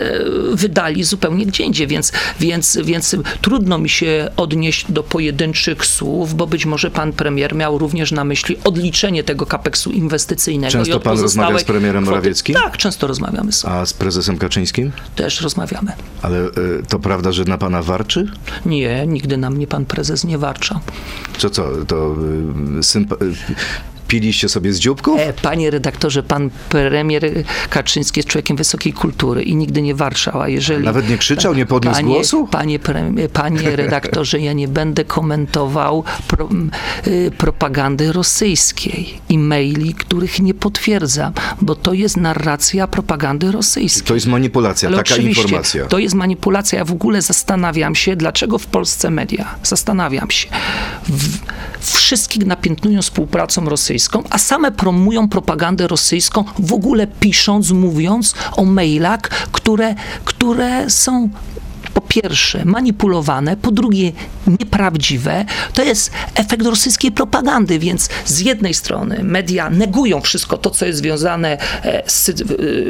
wydali 0.51 1.03
zupełnie 1.03 1.45
gdzie 1.45 1.63
indziej, 1.63 1.87
więc, 1.87 2.11
więc, 2.39 2.77
więc 2.83 3.15
trudno 3.41 3.77
mi 3.77 3.89
się 3.89 4.31
odnieść 4.37 4.91
do 4.91 5.03
pojedynczych 5.03 5.85
słów, 5.85 6.33
bo 6.35 6.47
być 6.47 6.65
może 6.65 6.91
pan 6.91 7.13
premier 7.13 7.55
miał 7.55 7.77
również 7.77 8.11
na 8.11 8.23
myśli 8.23 8.57
odliczenie 8.63 9.23
tego 9.23 9.45
kapeksu 9.45 9.91
inwestycyjnego. 9.91 10.71
Często 10.71 10.99
pan 10.99 11.19
rozmawia 11.19 11.59
z 11.59 11.63
premierem. 11.63 12.03
Morawieckim? 12.03 12.55
Tak, 12.55 12.77
często 12.77 13.07
rozmawiamy 13.07 13.51
z 13.51 13.65
A 13.81 13.85
z 13.85 13.93
prezesem 13.93 14.37
Kaczyńskim? 14.37 14.91
też 15.15 15.41
rozmawiamy. 15.41 15.91
Ale 16.21 16.37
y, 16.39 16.51
to 16.89 16.99
prawda, 16.99 17.31
że 17.31 17.43
na 17.43 17.57
pana 17.57 17.81
warczy? 17.81 18.27
Nie, 18.65 19.07
nigdy 19.07 19.37
na 19.37 19.49
mnie 19.49 19.67
pan 19.67 19.85
prezes 19.85 20.23
nie 20.23 20.37
warcza. 20.37 20.79
Co 21.37 21.49
co, 21.49 21.67
to 21.87 22.15
y, 22.77 22.79
sympa- 22.79 23.23
y, 23.23 23.35
Piliście 24.07 24.49
sobie 24.49 24.73
z 24.73 24.79
dzióbków? 24.79 25.19
E, 25.19 25.33
Panie 25.33 25.71
redaktorze, 25.71 26.23
pan 26.23 26.49
premier 26.69 27.23
Kaczyński 27.69 28.19
jest 28.19 28.29
człowiekiem 28.29 28.57
wysokiej 28.57 28.93
kultury 28.93 29.43
i 29.43 29.55
nigdy 29.55 29.81
nie 29.81 29.95
warczał, 29.95 30.41
a 30.41 30.49
jeżeli... 30.49 30.85
Nawet 30.85 31.09
nie 31.09 31.17
krzyczał, 31.17 31.53
nie 31.53 31.65
podniósł 31.65 31.95
panie, 31.95 32.13
głosu? 32.13 32.47
Panie, 32.51 32.79
pre- 32.79 33.29
panie 33.29 33.75
redaktorze, 33.75 34.39
ja 34.39 34.53
nie 34.53 34.67
będę 34.67 35.05
komentował 35.05 36.03
pro, 36.27 36.49
y, 37.07 37.31
propagandy 37.37 38.11
rosyjskiej 38.13 39.21
i 39.29 39.37
maili, 39.37 39.93
których 39.93 40.39
nie 40.39 40.53
potwierdzam, 40.53 41.33
bo 41.61 41.75
to 41.75 41.93
jest 41.93 42.17
narracja 42.17 42.87
propagandy 42.87 43.51
rosyjskiej. 43.51 44.07
To 44.07 44.13
jest 44.13 44.27
manipulacja, 44.27 44.89
Ale 44.89 44.97
taka 44.97 45.15
informacja. 45.15 45.85
To 45.85 45.99
jest 45.99 46.15
manipulacja. 46.15 46.79
Ja 46.79 46.85
w 46.85 46.91
ogóle 46.91 47.21
zastanawiam 47.21 47.95
się, 47.95 48.15
dlaczego 48.15 48.57
w 48.57 48.65
Polsce 48.65 49.09
media, 49.11 49.55
zastanawiam 49.63 50.31
się, 50.31 50.47
w, 51.09 51.95
wszystkich 51.97 52.45
napiętnują 52.45 53.01
współpracą 53.01 53.69
rosyjską, 53.69 53.94
a 54.29 54.37
same 54.37 54.71
promują 54.71 55.29
propagandę 55.29 55.87
rosyjską, 55.87 56.43
w 56.59 56.73
ogóle 56.73 57.07
pisząc, 57.07 57.71
mówiąc 57.71 58.35
o 58.57 58.65
mailach, 58.65 59.21
które, 59.51 59.95
które 60.25 60.89
są 60.89 61.29
po 61.95 62.01
pierwsze 62.01 62.65
manipulowane, 62.65 63.57
po 63.57 63.71
drugie 63.71 64.11
nieprawdziwe. 64.47 65.45
To 65.73 65.83
jest 65.83 66.11
efekt 66.35 66.65
rosyjskiej 66.65 67.11
propagandy, 67.11 67.79
więc 67.79 68.09
z 68.25 68.39
jednej 68.39 68.73
strony 68.73 69.23
media 69.23 69.69
negują 69.69 70.21
wszystko 70.21 70.57
to, 70.57 70.69
co 70.69 70.85
jest 70.85 70.99
związane 70.99 71.57
e, 71.83 72.03
z, 72.07 72.29
e, 72.29 72.33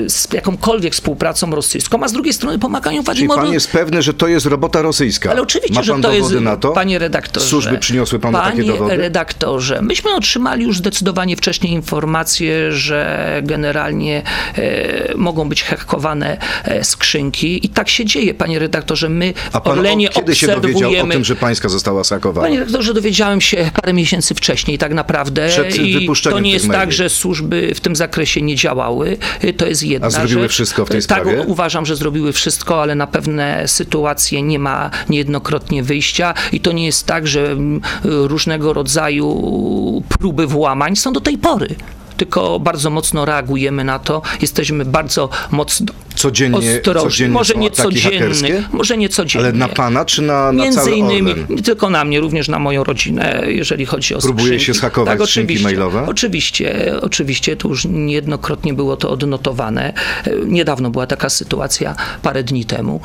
z 0.10 0.34
jakąkolwiek 0.34 0.94
współpracą 0.94 1.52
rosyjską, 1.52 2.04
a 2.04 2.08
z 2.08 2.14
drugiej 2.14 2.34
strony 2.34 2.60
pomagają 2.60 2.96
Czyli 2.96 3.06
Władimirowi 3.06 3.42
pan 3.42 3.54
jest 3.54 3.72
pewny, 3.72 4.02
że 4.02 4.14
to 4.14 4.28
jest 4.28 4.46
robota 4.46 4.82
rosyjska. 4.82 5.32
ale 5.32 5.42
oczywiście, 5.42 5.76
Ma 5.76 5.84
że 5.84 6.02
to 6.02 6.14
jest. 6.14 6.34
to? 6.62 6.72
Panie 6.72 7.00
redaktorze. 7.00 7.48
Służby 7.48 7.78
przyniosły 7.78 8.20
panu 8.20 8.38
panie 8.38 8.58
takie 8.58 8.68
dowody? 8.68 8.98
redaktorze, 8.98 9.82
myśmy 9.82 10.16
otrzymali 10.16 10.64
już 10.64 10.78
zdecydowanie 10.78 11.36
wcześniej 11.38 11.74
informacje, 11.74 12.72
że 12.72 13.42
generalnie 13.44 14.24
e, 14.56 15.16
mogą 15.16 15.50
być 15.50 15.64
hakowane 15.64 16.38
e, 16.64 16.84
skrzynki 16.84 17.66
i 17.66 17.70
tak 17.70 17.90
się 17.90 18.06
dzieje, 18.06 18.34
panie 18.34 18.60
redaktorze. 18.60 18.95
My 19.10 19.34
A 19.54 19.62
pan 19.62 19.78
Orlenie 19.78 20.10
o, 20.10 20.14
kiedy 20.14 20.36
się 20.36 20.48
dowiedział 20.48 20.72
o 20.72 20.78
obserwujemy. 20.78 21.14
tym, 21.14 21.24
że 21.24 21.36
pańska 21.36 21.70
została 21.70 22.04
sakowana? 22.04 22.48
Panie 22.48 22.60
redaktorze, 22.60 22.94
dowiedziałem 22.94 23.42
się 23.42 23.72
parę 23.82 23.94
miesięcy 23.94 24.36
wcześniej 24.36 24.78
tak 24.78 24.94
naprawdę 24.94 25.48
Przed 25.50 25.76
i 25.76 26.10
to 26.24 26.40
nie 26.40 26.52
jest 26.52 26.68
maili. 26.68 26.82
tak, 26.82 26.92
że 26.94 27.10
służby 27.10 27.72
w 27.76 27.80
tym 27.80 27.96
zakresie 27.96 28.42
nie 28.42 28.56
działały. 28.56 29.18
To 29.58 29.66
jest 29.66 29.84
jedna 29.84 30.08
A 30.08 30.10
zrobiły 30.10 30.42
rzecz. 30.42 30.52
wszystko 30.52 30.86
w 30.86 30.90
tej 30.90 31.02
tak, 31.02 31.22
sprawie? 31.22 31.42
uważam, 31.42 31.86
że 31.86 31.96
zrobiły 31.96 32.34
wszystko, 32.34 32.82
ale 32.82 32.96
na 32.96 33.08
pewne 33.08 33.68
sytuacje 33.68 34.42
nie 34.42 34.60
ma 34.60 34.92
niejednokrotnie 35.10 35.84
wyjścia 35.84 36.34
i 36.52 36.60
to 36.60 36.72
nie 36.72 36.86
jest 36.86 37.06
tak, 37.06 37.28
że 37.28 37.52
mm, 37.52 37.82
różnego 38.04 38.74
rodzaju 38.74 40.04
próby 40.20 40.48
włamań 40.48 40.96
są 40.96 41.14
do 41.14 41.22
tej 41.22 41.38
pory. 41.38 41.76
Tylko 42.18 42.60
bardzo 42.60 42.90
mocno 42.90 43.26
reagujemy 43.26 43.84
na 43.84 44.00
to. 44.00 44.22
Jesteśmy 44.42 44.86
bardzo 44.86 45.30
mocno 45.52 45.86
Codziennie- 46.16 46.82
codziennie 46.82 47.34
może 47.34 47.54
nie 47.56 47.70
hakerskie? 48.04 48.64
może 48.72 48.98
nie 48.98 49.10
codziennie. 49.10 49.48
Ale 49.48 49.58
na 49.58 49.68
pana 49.68 50.06
czy 50.06 50.22
na, 50.22 50.52
na 50.52 50.64
Między 50.64 50.92
innymi, 50.92 51.32
Orlen? 51.32 51.46
nie 51.50 51.62
tylko 51.64 51.90
na 51.90 52.06
mnie, 52.06 52.20
również 52.20 52.48
na 52.48 52.60
moją 52.60 52.84
rodzinę, 52.84 53.44
jeżeli 53.48 53.86
chodzi 53.86 54.16
o 54.16 54.20
Próbuje 54.20 54.44
skrzynki. 54.46 54.66
się 54.66 54.74
zhakować 54.74 55.18
tak, 55.20 55.28
skrzynki 55.28 55.46
oczywiście, 55.54 55.64
mailowe? 55.64 56.06
Oczywiście, 56.08 56.94
oczywiście, 57.02 57.56
tu 57.56 57.70
już 57.70 57.86
niejednokrotnie 57.86 58.74
było 58.74 58.98
to 58.98 59.10
odnotowane. 59.10 59.94
E, 60.26 60.32
Niedawno 60.46 60.90
była 60.90 61.08
taka 61.08 61.30
sytuacja, 61.30 61.96
parę 62.22 62.44
dni 62.44 62.66
temu, 62.66 63.02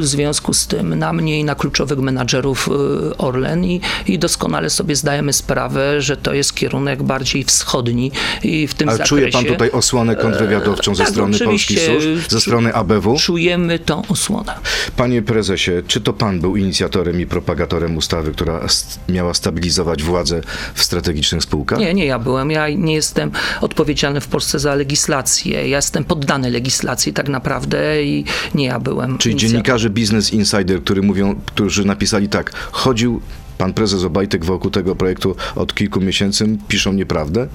w 0.00 0.04
związku 0.06 0.54
z 0.54 0.66
tym 0.66 0.94
na 0.98 1.12
mnie 1.12 1.40
i 1.40 1.44
na 1.44 1.54
kluczowych 1.54 1.98
menadżerów 1.98 2.68
e, 3.12 3.18
Orlen 3.18 3.64
i, 3.64 3.80
i 4.06 4.18
doskonale 4.18 4.70
sobie 4.70 4.96
zdajemy 4.96 5.32
sprawę, 5.32 6.00
że 6.02 6.16
to 6.16 6.34
jest 6.34 6.54
kierunek 6.54 7.02
bardziej 7.02 7.44
wschodni 7.44 8.12
i 8.42 8.66
w 8.66 8.74
tym 8.74 8.88
Ale 8.88 8.98
zakresie... 8.98 9.08
czuje 9.08 9.28
pan 9.32 9.44
tutaj 9.44 9.70
osłonę 9.70 10.16
kontrwywiadowczą 10.16 10.94
ze 10.94 11.02
tak, 11.04 11.12
strony 11.12 11.38
polskich 11.38 11.80
służb, 11.80 12.06
ze 12.28 12.38
Czu- 12.38 12.40
strony 12.54 12.74
ABW? 12.74 13.16
Czujemy 13.18 13.78
tą 13.78 14.02
osłonę. 14.08 14.54
Panie 14.96 15.22
prezesie, 15.22 15.70
czy 15.86 16.00
to 16.00 16.12
pan 16.12 16.40
był 16.40 16.56
inicjatorem 16.56 17.20
i 17.20 17.26
propagatorem 17.26 17.96
ustawy, 17.96 18.32
która 18.32 18.68
st- 18.68 18.98
miała 19.08 19.34
stabilizować 19.34 20.02
władzę 20.02 20.40
w 20.74 20.82
strategicznych 20.82 21.42
spółkach? 21.42 21.78
Nie, 21.78 21.94
nie 21.94 22.06
ja 22.06 22.18
byłem. 22.18 22.50
Ja 22.50 22.68
nie 22.68 22.94
jestem 22.94 23.30
odpowiedzialny 23.60 24.20
w 24.20 24.26
Polsce 24.28 24.58
za 24.58 24.74
legislację. 24.74 25.68
Ja 25.68 25.76
jestem 25.76 26.04
poddany 26.04 26.50
legislacji 26.50 27.12
tak 27.12 27.28
naprawdę 27.28 28.04
i 28.04 28.24
nie 28.54 28.66
ja 28.66 28.80
byłem. 28.80 29.18
Czyli 29.18 29.36
dziennikarze 29.36 29.90
Business 29.90 30.32
Insider, 30.32 30.82
który 30.82 31.02
mówią, 31.02 31.34
którzy 31.46 31.84
napisali 31.84 32.28
tak, 32.28 32.54
chodził 32.72 33.20
pan 33.58 33.72
prezes 33.74 34.04
Obajtek 34.04 34.44
wokół 34.44 34.70
tego 34.70 34.96
projektu 34.96 35.36
od 35.56 35.74
kilku 35.74 36.00
miesięcy, 36.00 36.56
piszą 36.68 36.92
nieprawdę? 36.92 37.48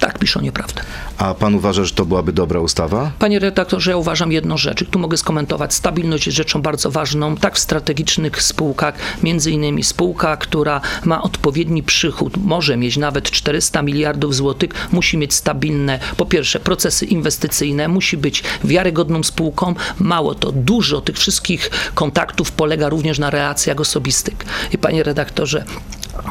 Tak, 0.00 0.18
piszą 0.18 0.40
nieprawdę. 0.40 0.82
A 1.18 1.34
pan 1.34 1.54
uważa, 1.54 1.84
że 1.84 1.94
to 1.94 2.04
byłaby 2.04 2.32
dobra 2.32 2.60
ustawa? 2.60 3.10
Panie 3.18 3.38
redaktorze, 3.38 3.90
ja 3.90 3.96
uważam 3.96 4.32
jedną 4.32 4.56
rzecz, 4.56 4.82
i 4.82 4.86
tu 4.86 4.98
mogę 4.98 5.16
skomentować. 5.16 5.74
Stabilność 5.74 6.26
jest 6.26 6.36
rzeczą 6.36 6.62
bardzo 6.62 6.90
ważną, 6.90 7.36
tak 7.36 7.54
w 7.54 7.58
strategicznych 7.58 8.42
spółkach, 8.42 8.94
między 9.22 9.50
innymi 9.50 9.84
spółka, 9.84 10.36
która 10.36 10.80
ma 11.04 11.22
odpowiedni 11.22 11.82
przychód, 11.82 12.36
może 12.36 12.76
mieć 12.76 12.96
nawet 12.96 13.30
400 13.30 13.82
miliardów 13.82 14.34
złotych, 14.34 14.70
musi 14.92 15.18
mieć 15.18 15.34
stabilne, 15.34 15.98
po 16.16 16.26
pierwsze, 16.26 16.60
procesy 16.60 17.06
inwestycyjne, 17.06 17.88
musi 17.88 18.16
być 18.16 18.42
wiarygodną 18.64 19.22
spółką. 19.22 19.74
Mało 19.98 20.34
to, 20.34 20.52
dużo 20.52 21.00
tych 21.00 21.16
wszystkich 21.16 21.70
kontaktów 21.94 22.52
polega 22.52 22.88
również 22.88 23.18
na 23.18 23.30
relacjach 23.30 23.80
osobistych. 23.80 24.34
I 24.72 24.78
panie 24.78 25.02
redaktorze, 25.02 25.64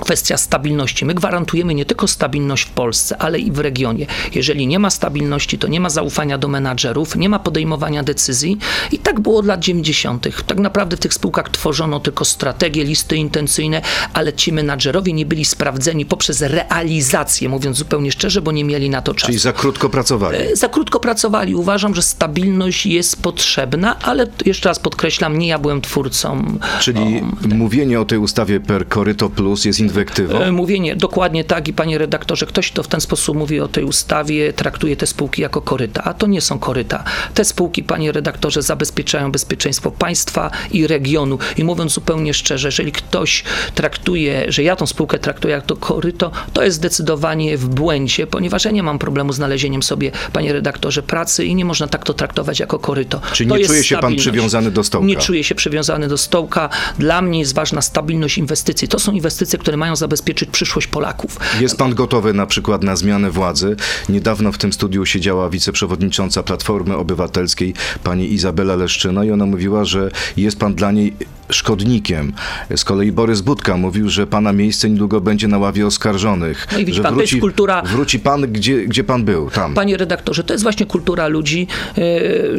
kwestia 0.02 0.38
stabilności. 0.38 1.06
My 1.06 1.14
gwarantujemy 1.14 1.74
nie 1.74 1.86
tylko 1.86 2.08
stabilność 2.08 2.64
w 2.64 2.70
Polsce, 2.70 3.18
ale 3.18 3.40
i 3.40 3.52
w 3.52 3.60
regionie. 3.60 4.06
Jeżeli 4.36 4.68
nie 4.68 4.80
ma 4.80 4.90
stabilności, 4.90 5.58
to 5.58 5.68
nie 5.68 5.80
ma 5.80 5.90
zaufania 5.90 6.38
do 6.38 6.48
menadżerów, 6.48 7.16
nie 7.16 7.30
ma 7.30 7.40
podejmowania 7.40 8.04
decyzji 8.04 8.58
i 8.92 9.00
tak 9.00 9.20
było 9.20 9.40
od 9.40 9.46
lat 9.46 9.60
90. 9.60 10.28
Tak 10.48 10.58
naprawdę 10.58 10.98
w 10.98 11.00
tych 11.00 11.14
spółkach 11.14 11.50
tworzono 11.50 12.00
tylko 12.00 12.26
strategie, 12.26 12.84
listy 12.84 13.18
intencyjne, 13.18 13.82
ale 14.14 14.34
ci 14.34 14.54
menadżerowie 14.54 15.14
nie 15.14 15.26
byli 15.26 15.46
sprawdzeni 15.46 16.06
poprzez 16.06 16.42
realizację, 16.42 17.50
mówiąc 17.50 17.78
zupełnie 17.78 18.12
szczerze, 18.12 18.42
bo 18.42 18.52
nie 18.52 18.64
mieli 18.64 18.90
na 18.90 19.02
to 19.02 19.14
czasu. 19.14 19.26
Czyli 19.26 19.40
za 19.40 19.54
krótko 19.54 19.90
pracowali. 19.90 20.38
Za 20.54 20.70
krótko 20.70 21.00
pracowali. 21.00 21.56
Uważam, 21.56 21.96
że 21.96 22.02
stabilność 22.02 22.86
jest 22.86 23.22
potrzebna, 23.22 24.00
ale 24.00 24.28
jeszcze 24.46 24.70
raz 24.70 24.80
podkreślam, 24.80 25.38
nie 25.38 25.48
ja 25.48 25.60
byłem 25.60 25.82
twórcą. 25.82 26.60
Czyli 26.80 27.22
mówienie 27.50 28.02
o 28.02 28.06
tej 28.06 28.18
ustawie 28.18 28.60
per 28.60 28.88
Koryto 28.88 29.30
Plus 29.30 29.66
jest 29.66 29.75
inwektywą? 29.80 30.40
E, 30.40 30.52
Mówienie, 30.52 30.96
dokładnie 30.96 31.44
tak 31.44 31.68
i 31.68 31.74
panie 31.74 31.98
redaktorze, 31.98 32.46
ktoś, 32.46 32.72
kto 32.72 32.84
w 32.84 32.88
ten 32.88 33.02
sposób 33.02 33.38
mówi 33.38 33.60
o 33.60 33.68
tej 33.68 33.84
ustawie, 33.84 34.54
traktuje 34.54 34.96
te 34.96 35.08
spółki 35.08 35.42
jako 35.42 35.62
koryta, 35.62 36.04
a 36.04 36.14
to 36.14 36.28
nie 36.28 36.42
są 36.42 36.60
koryta. 36.60 37.04
Te 37.34 37.46
spółki, 37.46 37.84
panie 37.84 38.12
redaktorze, 38.12 38.62
zabezpieczają 38.62 39.32
bezpieczeństwo 39.32 39.92
państwa 39.92 40.52
i 40.72 40.88
regionu. 40.88 41.38
I 41.58 41.64
mówiąc 41.64 41.94
zupełnie 41.94 42.34
szczerze, 42.34 42.68
jeżeli 42.68 42.92
ktoś 42.92 43.44
traktuje, 43.76 44.46
że 44.48 44.64
ja 44.64 44.76
tą 44.76 44.86
spółkę 44.86 45.20
traktuję 45.20 45.54
jak 45.54 45.66
to 45.66 45.76
koryto, 45.76 46.32
to 46.54 46.64
jest 46.64 46.78
zdecydowanie 46.78 47.58
w 47.58 47.68
błędzie, 47.68 48.28
ponieważ 48.28 48.66
ja 48.66 48.72
nie 48.72 48.84
mam 48.84 49.00
problemu 49.00 49.34
z 49.34 49.36
znalezieniem 49.36 49.84
sobie, 49.84 50.12
panie 50.34 50.54
redaktorze, 50.54 51.04
pracy 51.04 51.46
i 51.46 51.56
nie 51.56 51.66
można 51.66 51.88
tak 51.88 52.04
to 52.04 52.14
traktować 52.14 52.60
jako 52.60 52.80
koryto. 52.80 53.22
To 53.38 53.44
nie 53.44 53.58
jest 53.58 53.70
czuje 53.70 53.84
się 53.84 53.98
pan 53.98 54.16
przywiązany 54.16 54.72
do 54.72 54.84
stołka? 54.84 55.08
Nie 55.08 55.16
czuję 55.16 55.44
się 55.44 55.56
przywiązany 55.56 56.08
do 56.08 56.18
stołka. 56.18 56.70
Dla 57.00 57.22
mnie 57.22 57.40
jest 57.40 57.54
ważna 57.54 57.82
stabilność 57.82 58.38
inwestycji. 58.38 58.88
To 58.88 59.00
są 59.00 59.12
inwestycje, 59.12 59.60
które 59.66 59.78
mają 59.78 59.96
zabezpieczyć 59.96 60.50
przyszłość 60.50 60.88
Polaków. 60.88 61.40
Jest 61.60 61.78
pan 61.78 61.96
gotowy 61.96 62.34
na 62.34 62.46
przykład 62.46 62.84
na 62.84 62.96
zmianę 62.96 63.32
władzy? 63.32 63.76
Niedawno 64.10 64.52
w 64.52 64.58
tym 64.58 64.74
studiu 64.74 65.06
siedziała 65.06 65.50
wiceprzewodnicząca 65.50 66.44
Platformy 66.44 66.98
Obywatelskiej, 66.98 67.74
pani 68.04 68.34
Izabela 68.34 68.76
Leszczyna 68.76 69.26
i 69.26 69.32
ona 69.32 69.46
mówiła, 69.46 69.86
że 69.86 70.12
jest 70.38 70.60
pan 70.60 70.76
dla 70.76 70.92
niej 70.92 71.14
szkodnikiem. 71.50 72.34
Z 72.76 72.84
kolei 72.84 73.12
Borys 73.12 73.42
Budka 73.42 73.78
mówił, 73.78 74.10
że 74.10 74.28
pana 74.28 74.54
miejsce 74.54 74.90
niedługo 74.90 75.22
będzie 75.22 75.48
na 75.48 75.58
ławie 75.58 75.88
oskarżonych. 75.88 76.68
No 76.72 76.78
i 76.80 76.86
widzi 76.86 76.98
że 76.98 77.04
pan, 77.04 77.16
to 77.16 77.22
jest 77.22 77.34
wróci, 77.34 77.42
kultura- 77.42 77.84
wróci 77.86 78.20
pan, 78.20 78.42
gdzie, 78.42 78.86
gdzie 78.86 79.04
pan 79.04 79.26
był, 79.26 79.50
tam. 79.50 79.74
Panie 79.74 79.98
redaktorze, 79.98 80.44
to 80.44 80.54
jest 80.54 80.64
właśnie 80.64 80.86
kultura 80.86 81.28
ludzi, 81.28 81.68
e, 81.98 82.02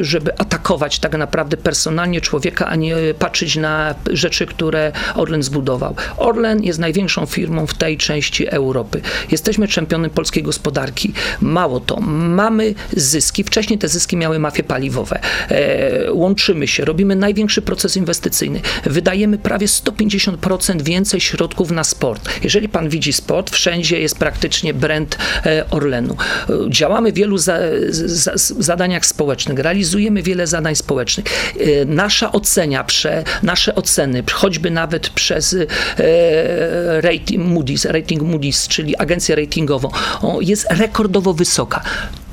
żeby 0.04 0.38
atakować 0.38 0.98
tak 0.98 1.18
naprawdę 1.18 1.56
personalnie 1.56 2.20
człowieka, 2.20 2.66
a 2.66 2.76
nie 2.76 2.96
patrzeć 3.18 3.56
na 3.56 3.94
rzeczy, 4.10 4.46
które 4.46 4.92
Orlen 5.14 5.42
zbudował. 5.42 5.94
Orlen 6.16 6.62
jest 6.64 6.78
największą 6.78 7.26
firmą 7.26 7.66
w 7.66 7.74
tej 7.74 7.96
części 7.96 8.48
Europy. 8.48 9.00
Jesteśmy 9.30 9.68
czempionem 9.68 10.10
polskiej 10.10 10.42
gospodarki. 10.42 11.12
Mało 11.40 11.80
to, 11.80 12.00
mamy 12.10 12.74
zyski. 12.92 13.44
Wcześniej 13.44 13.78
te 13.78 13.88
zyski 13.88 14.16
miały 14.16 14.38
mafie 14.38 14.62
paliwowe. 14.62 15.20
E, 15.50 16.12
Łączymy 16.12 16.66
się, 16.66 16.84
robimy 16.84 17.16
największy 17.16 17.62
proces 17.62 17.96
inwestycyjny. 17.96 18.60
Wydajemy 18.84 19.38
prawie 19.38 19.66
150% 19.66 20.82
więcej 20.82 21.20
środków 21.20 21.70
na 21.70 21.84
sport. 21.84 22.28
Jeżeli 22.42 22.68
pan 22.68 22.88
widzi 22.88 23.12
sport, 23.12 23.50
wszędzie 23.50 24.00
jest 24.00 24.18
praktycznie 24.18 24.74
brand 24.74 25.18
e, 25.46 25.70
Orlenu. 25.70 26.16
Działamy 26.68 27.12
w 27.12 27.14
wielu 27.14 27.38
za, 27.38 27.58
za, 27.88 28.32
zadaniach 28.58 29.06
społecznych, 29.06 29.58
realizujemy 29.58 30.22
wiele 30.22 30.46
zadań 30.46 30.74
społecznych. 30.76 31.26
E, 31.60 31.84
Nasza 31.84 32.32
ocenia, 32.32 32.84
prze, 32.84 33.24
nasze 33.42 33.74
oceny, 33.74 34.22
choćby 34.32 34.70
nawet 34.70 35.08
przez 35.08 35.54
e, 35.54 37.00
rating 37.00 37.44
Moody's, 37.44 37.90
rating 37.90 38.22
Moody's, 38.22 38.68
czyli 38.68 38.96
agencję 38.96 39.36
ratingową, 39.36 39.88
jest 40.40 40.66
rekordowo 40.70 41.34
wysoka. 41.34 41.82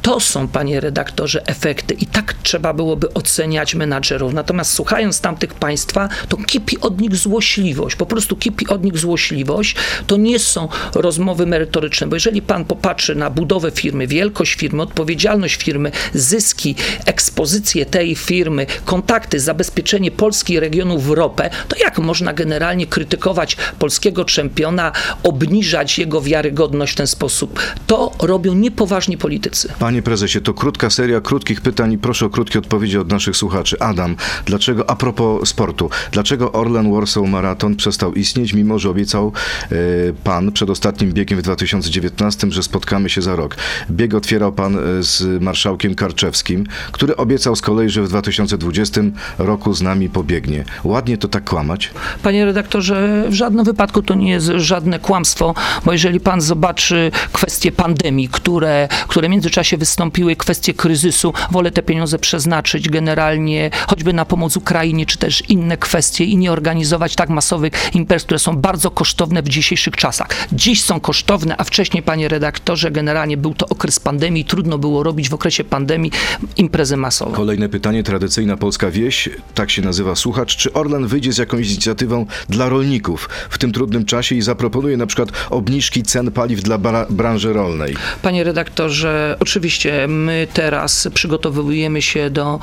To 0.03 0.19
są, 0.19 0.47
panie 0.47 0.79
redaktorze, 0.79 1.45
efekty 1.45 1.93
i 1.93 2.05
tak 2.05 2.33
trzeba 2.33 2.73
byłoby 2.73 3.13
oceniać 3.13 3.75
menadżerów. 3.75 4.33
Natomiast 4.33 4.73
słuchając 4.73 5.21
tamtych 5.21 5.53
państwa, 5.53 6.09
to 6.29 6.37
kipi 6.37 6.79
od 6.79 7.01
nich 7.01 7.15
złośliwość, 7.15 7.95
po 7.95 8.05
prostu 8.05 8.35
kipi 8.35 8.67
od 8.67 8.83
nich 8.83 8.97
złośliwość. 8.97 9.75
To 10.07 10.17
nie 10.17 10.39
są 10.39 10.67
rozmowy 10.95 11.45
merytoryczne, 11.45 12.07
bo 12.07 12.15
jeżeli 12.15 12.41
pan 12.41 12.65
popatrzy 12.65 13.15
na 13.15 13.29
budowę 13.29 13.71
firmy, 13.71 14.07
wielkość 14.07 14.55
firmy, 14.55 14.81
odpowiedzialność 14.81 15.55
firmy, 15.55 15.91
zyski, 16.13 16.75
ekspozycję 17.05 17.85
tej 17.85 18.15
firmy, 18.15 18.65
kontakty, 18.85 19.39
zabezpieczenie 19.39 20.11
Polski 20.11 20.53
i 20.53 20.59
regionu 20.59 20.99
w 20.99 21.09
ropę, 21.09 21.49
to 21.67 21.75
jak 21.79 21.99
można 21.99 22.33
generalnie 22.33 22.87
krytykować 22.87 23.57
polskiego 23.79 24.25
czempiona, 24.25 24.91
obniżać 25.23 25.99
jego 25.99 26.21
wiarygodność 26.21 26.93
w 26.93 26.95
ten 26.95 27.07
sposób? 27.07 27.59
To 27.87 28.11
robią 28.19 28.53
niepoważni 28.53 29.17
politycy. 29.17 29.73
Prezesie, 30.01 30.41
to 30.41 30.53
krótka 30.53 30.89
seria 30.89 31.21
krótkich 31.21 31.61
pytań 31.61 31.93
i 31.93 31.97
proszę 31.97 32.25
o 32.25 32.29
krótkie 32.29 32.59
odpowiedzi 32.59 32.97
od 32.97 33.11
naszych 33.11 33.37
słuchaczy. 33.37 33.79
Adam, 33.79 34.15
dlaczego, 34.45 34.89
a 34.89 34.95
propos 34.95 35.49
sportu, 35.49 35.89
dlaczego 36.11 36.51
Orlen 36.51 36.93
Warsaw 36.93 37.23
Marathon 37.27 37.75
przestał 37.75 38.13
istnieć, 38.13 38.53
mimo 38.53 38.79
że 38.79 38.89
obiecał 38.89 39.31
e, 39.71 39.75
pan 40.23 40.51
przed 40.51 40.69
ostatnim 40.69 41.11
biegiem 41.11 41.39
w 41.39 41.41
2019, 41.41 42.51
że 42.51 42.63
spotkamy 42.63 43.09
się 43.09 43.21
za 43.21 43.35
rok? 43.35 43.55
Bieg 43.91 44.13
otwierał 44.13 44.53
pan 44.53 44.77
e, 44.77 45.03
z 45.03 45.41
marszałkiem 45.41 45.95
Karczewskim, 45.95 46.65
który 46.91 47.15
obiecał 47.15 47.55
z 47.55 47.61
kolei, 47.61 47.89
że 47.89 48.03
w 48.03 48.09
2020 48.09 49.01
roku 49.37 49.73
z 49.73 49.81
nami 49.81 50.09
pobiegnie. 50.09 50.63
Ładnie 50.83 51.17
to 51.17 51.27
tak 51.27 51.49
kłamać? 51.49 51.91
Panie 52.23 52.45
redaktorze, 52.45 53.25
w 53.29 53.33
żadnym 53.33 53.65
wypadku 53.65 54.01
to 54.01 54.15
nie 54.15 54.31
jest 54.31 54.47
żadne 54.55 54.99
kłamstwo, 54.99 55.53
bo 55.85 55.91
jeżeli 55.91 56.19
pan 56.19 56.41
zobaczy 56.41 57.11
kwestie 57.31 57.71
pandemii, 57.71 58.29
które, 58.29 58.87
które 59.07 59.27
w 59.27 59.31
międzyczasie 59.31 59.77
wystąpiły, 59.83 60.35
kwestie 60.35 60.73
kryzysu, 60.73 61.33
wolę 61.51 61.71
te 61.71 61.83
pieniądze 61.83 62.19
przeznaczyć 62.19 62.89
generalnie 62.89 63.69
choćby 63.87 64.13
na 64.13 64.25
pomoc 64.25 64.57
Ukrainie, 64.57 65.05
czy 65.05 65.17
też 65.17 65.43
inne 65.49 65.77
kwestie 65.77 66.23
i 66.23 66.37
nie 66.37 66.51
organizować 66.51 67.15
tak 67.15 67.29
masowych 67.29 67.73
imprez, 67.93 68.23
które 68.23 68.39
są 68.39 68.57
bardzo 68.57 68.91
kosztowne 68.91 69.41
w 69.41 69.49
dzisiejszych 69.49 69.95
czasach. 69.95 70.27
Dziś 70.51 70.83
są 70.83 70.99
kosztowne, 70.99 71.55
a 71.57 71.63
wcześniej, 71.63 72.03
panie 72.03 72.27
redaktorze, 72.27 72.91
generalnie 72.91 73.37
był 73.37 73.53
to 73.53 73.69
okres 73.69 73.99
pandemii, 73.99 74.45
trudno 74.45 74.77
było 74.77 75.03
robić 75.03 75.29
w 75.29 75.33
okresie 75.33 75.63
pandemii 75.63 76.11
imprezy 76.57 76.97
masowe. 76.97 77.35
Kolejne 77.35 77.69
pytanie, 77.69 78.03
tradycyjna 78.03 78.57
polska 78.57 78.91
wieś, 78.91 79.29
tak 79.53 79.71
się 79.71 79.81
nazywa 79.81 80.15
słuchacz. 80.15 80.55
Czy 80.55 80.73
Orlen 80.73 81.07
wyjdzie 81.07 81.33
z 81.33 81.37
jakąś 81.37 81.67
inicjatywą 81.67 82.25
dla 82.49 82.69
rolników 82.69 83.29
w 83.49 83.57
tym 83.57 83.71
trudnym 83.71 84.05
czasie 84.05 84.35
i 84.35 84.41
zaproponuje 84.41 84.97
na 84.97 85.05
przykład 85.05 85.29
obniżki 85.49 86.03
cen 86.03 86.31
paliw 86.31 86.61
dla 86.61 86.77
bra- 86.77 87.05
branży 87.09 87.53
rolnej? 87.53 87.95
Panie 88.21 88.43
redaktorze, 88.43 89.37
oczywiście 89.39 89.72
my 90.07 90.47
teraz 90.53 91.07
przygotowujemy 91.13 92.01
się 92.01 92.29
do 92.29 92.59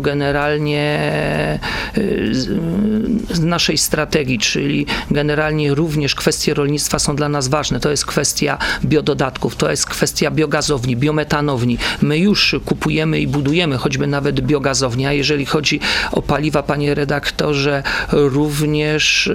generalnie 0.00 0.98
z 3.30 3.40
naszej 3.40 3.78
strategii, 3.78 4.38
czyli 4.38 4.86
generalnie 5.10 5.74
również 5.74 6.14
kwestie 6.14 6.54
rolnictwa 6.54 6.98
są 6.98 7.16
dla 7.16 7.28
nas 7.28 7.48
ważne. 7.48 7.80
To 7.80 7.90
jest 7.90 8.06
kwestia 8.06 8.58
biododatków, 8.84 9.56
to 9.56 9.70
jest 9.70 9.86
kwestia 9.86 10.30
biogazowni, 10.30 10.96
biometanowni. 10.96 11.78
My 12.02 12.18
już 12.18 12.56
kupujemy 12.64 13.20
i 13.20 13.26
budujemy 13.26 13.76
choćby 13.76 14.06
nawet 14.06 14.40
biogazownię, 14.40 15.08
a 15.08 15.12
jeżeli 15.12 15.46
chodzi 15.46 15.80
o 16.12 16.22
paliwa, 16.22 16.62
panie 16.62 16.94
redaktorze, 16.94 17.82
również 18.12 19.26
y, 19.26 19.32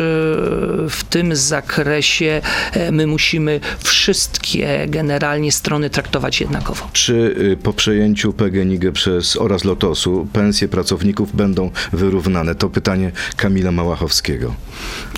w 0.90 1.04
tym 1.10 1.36
zakresie 1.36 2.42
e, 2.74 2.92
my 2.92 3.08
musimy 3.08 3.60
wszystkie 3.84 4.86
generalnie 4.88 5.52
strony 5.52 5.90
traktować 5.90 6.42
jednakowo. 6.42 6.90
Czy 6.94 7.13
y, 7.16 7.58
po 7.64 7.74
przejęciu 7.74 8.34
PGNiG 8.34 8.92
przez 8.92 9.38
oraz 9.38 9.64
Lotosu 9.64 10.28
pensje 10.34 10.68
pracowników 10.68 11.36
będą 11.36 11.72
wyrównane? 11.94 12.56
To 12.56 12.70
pytanie 12.70 13.12
Kamila 13.36 13.72
Małachowskiego. 13.72 14.56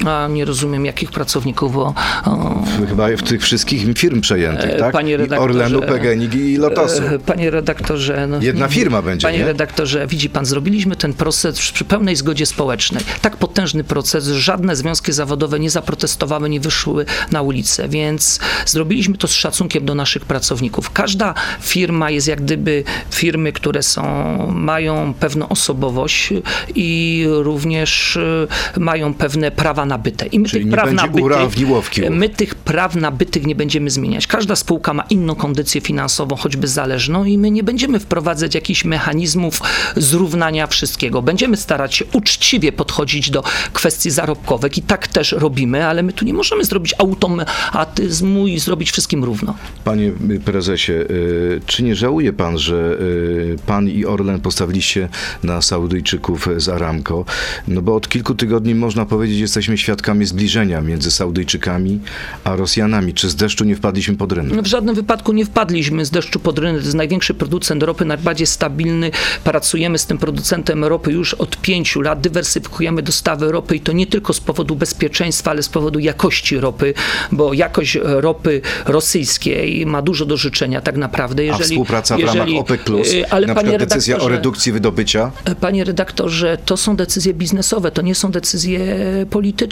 A 0.06 0.28
nie 0.28 0.46
rozumiem, 0.46 0.86
jakich 0.86 1.12
pracowników, 1.12 1.74
bo 1.74 1.94
o, 2.26 2.64
Chyba 2.90 3.08
w 3.18 3.22
tych 3.24 3.42
wszystkich 3.42 3.98
firm 3.98 4.22
przejętych, 4.22 4.70
E, 4.70 4.78
tak? 4.80 4.94
panie 4.94 5.12
I 5.14 5.18
redaktorze, 5.18 5.44
Orlenu, 5.66 5.82
PGNiG 5.82 6.34
i 6.36 6.58
Lotosu. 6.58 7.04
E, 7.04 7.20
Panie 7.20 7.50
redaktorze. 7.52 8.28
No, 8.28 8.38
Jedna 8.42 8.68
firma 8.68 9.02
będzie, 9.02 9.28
Panie 9.28 9.38
nie? 9.40 9.46
redaktorze, 9.46 10.08
widzi 10.08 10.30
pan, 10.30 10.46
zrobiliśmy 10.46 10.96
ten 10.96 11.14
proces 11.14 11.60
przy 11.60 11.86
pełnej 11.86 12.16
zgodzie 12.16 12.46
społecznej. 12.46 13.04
Tak 13.22 13.38
potężny 13.38 13.84
proces, 13.84 14.28
żadne 14.28 14.76
związki 14.76 15.12
zawodowe 15.12 15.60
nie 15.60 15.70
zaprotestowały, 15.70 16.50
nie 16.50 16.60
wyszły 16.60 17.06
na 17.32 17.42
ulicę, 17.42 17.90
więc 17.90 18.40
zrobiliśmy 18.66 19.18
to 19.18 19.28
z 19.28 19.32
szacunkiem 19.34 19.86
do 19.86 19.96
naszych 19.96 20.26
pracowników. 20.26 20.92
Każda 20.92 21.34
firma 21.62 22.10
jest 22.12 22.28
jak 22.28 22.42
gdyby 22.42 22.84
firmy, 23.12 23.52
które 23.54 23.84
są, 23.84 24.04
mają 24.52 25.14
pewną 25.20 25.50
osobowość 25.50 26.30
i 26.76 27.26
również 27.30 28.18
e, 28.18 28.80
mają 28.80 29.14
pewne 29.14 29.52
prawa 29.52 29.85
nabyte. 29.86 30.26
I 30.26 30.40
my 30.40 30.50
Czyli 30.50 30.64
tych 30.64 30.74
praw 30.74 30.94
nabytych, 30.94 31.24
urawniłowki. 31.24 32.02
My 32.10 32.30
tych 32.30 32.56
praw 32.56 32.96
nabytych 32.96 33.46
nie 33.46 33.56
będziemy 33.56 33.90
zmieniać. 33.90 34.28
Każda 34.28 34.56
spółka 34.56 34.94
ma 34.94 35.04
inną 35.10 35.36
kondycję 35.36 35.82
finansową, 35.82 36.36
choćby 36.36 36.68
zależną 36.68 37.26
i 37.26 37.38
my 37.38 37.52
nie 37.52 37.64
będziemy 37.64 38.00
wprowadzać 38.00 38.56
jakichś 38.56 38.86
mechanizmów 38.86 39.62
zrównania 39.96 40.68
wszystkiego. 40.68 41.22
Będziemy 41.22 41.58
starać 41.58 41.96
się 41.96 42.06
uczciwie 42.14 42.72
podchodzić 42.72 43.30
do 43.30 43.44
kwestii 43.74 44.12
zarobkowych 44.12 44.78
i 44.78 44.82
tak 44.82 45.08
też 45.08 45.32
robimy, 45.32 45.86
ale 45.86 46.04
my 46.04 46.14
tu 46.14 46.26
nie 46.26 46.34
możemy 46.34 46.66
zrobić 46.66 46.94
automatyzmu 46.98 48.48
i 48.48 48.60
zrobić 48.60 48.92
wszystkim 48.92 49.24
równo. 49.24 49.56
Panie 49.84 50.12
prezesie, 50.46 50.92
y, 50.92 51.62
czy 51.66 51.84
nie 51.84 51.96
żałuje 51.96 52.34
pan, 52.34 52.58
że 52.58 52.98
y, 53.02 53.58
pan 53.66 53.90
i 53.90 54.06
Orlen 54.06 54.40
postawiliście 54.40 55.10
na 55.44 55.62
Saudyjczyków 55.62 56.48
z 56.58 56.70
Aramco? 56.70 57.26
No 57.68 57.82
bo 57.82 57.96
od 57.96 58.10
kilku 58.10 58.36
tygodni 58.36 58.76
można 58.76 59.06
powiedzieć, 59.06 59.40
jesteśmy 59.40 59.75
świadkami 59.78 60.26
zbliżenia 60.26 60.82
między 60.82 61.12
Saudyjczykami 61.12 62.00
a 62.44 62.56
Rosjanami. 62.56 63.14
Czy 63.14 63.30
z 63.30 63.36
deszczu 63.36 63.66
nie 63.66 63.76
wpadliśmy 63.76 64.16
pod 64.16 64.32
rynek? 64.32 64.62
W 64.62 64.68
żadnym 64.68 64.96
wypadku 64.96 65.34
nie 65.34 65.46
wpadliśmy 65.46 66.06
z 66.06 66.12
deszczu 66.12 66.40
pod 66.40 66.60
rynek. 66.60 66.82
To 66.82 66.86
jest 66.86 66.98
największy 66.98 67.34
producent 67.34 67.84
ropy, 67.84 68.06
najbardziej 68.06 68.48
stabilny. 68.48 69.12
Pracujemy 69.44 69.98
z 69.98 70.06
tym 70.06 70.18
producentem 70.18 70.86
ropy 70.86 71.12
już 71.12 71.34
od 71.34 71.58
pięciu 71.58 72.02
lat. 72.02 72.22
Dywersyfikujemy 72.22 73.02
dostawy 73.02 73.52
ropy 73.52 73.76
i 73.76 73.80
to 73.80 73.92
nie 73.92 74.08
tylko 74.08 74.34
z 74.34 74.40
powodu 74.40 74.76
bezpieczeństwa, 74.76 75.52
ale 75.52 75.64
z 75.64 75.70
powodu 75.70 76.00
jakości 76.00 76.60
ropy, 76.60 76.94
bo 77.32 77.54
jakość 77.54 77.98
ropy 78.04 78.62
rosyjskiej 78.86 79.86
ma 79.86 80.02
dużo 80.02 80.26
do 80.26 80.38
życzenia 80.38 80.82
tak 80.82 80.98
naprawdę. 80.98 81.44
A 81.44 81.46
Jeżeli, 81.46 81.70
współpraca 81.70 82.16
w 82.16 82.20
jeżeli, 82.20 82.40
ramach 82.40 82.56
OPEC+, 82.62 82.82
Plus, 82.82 83.14
y, 83.14 83.30
ale 83.30 83.48
na 83.48 83.56
przykład 83.56 83.80
decyzja 83.80 84.20
o 84.20 84.28
redukcji 84.28 84.72
wydobycia? 84.72 85.32
Panie 85.60 85.84
redaktorze, 85.84 86.58
to 86.66 86.78
są 86.78 86.96
decyzje 86.96 87.34
biznesowe, 87.34 87.92
to 87.92 88.02
nie 88.02 88.16
są 88.16 88.32
decyzje 88.32 88.80
polityczne 89.30 89.65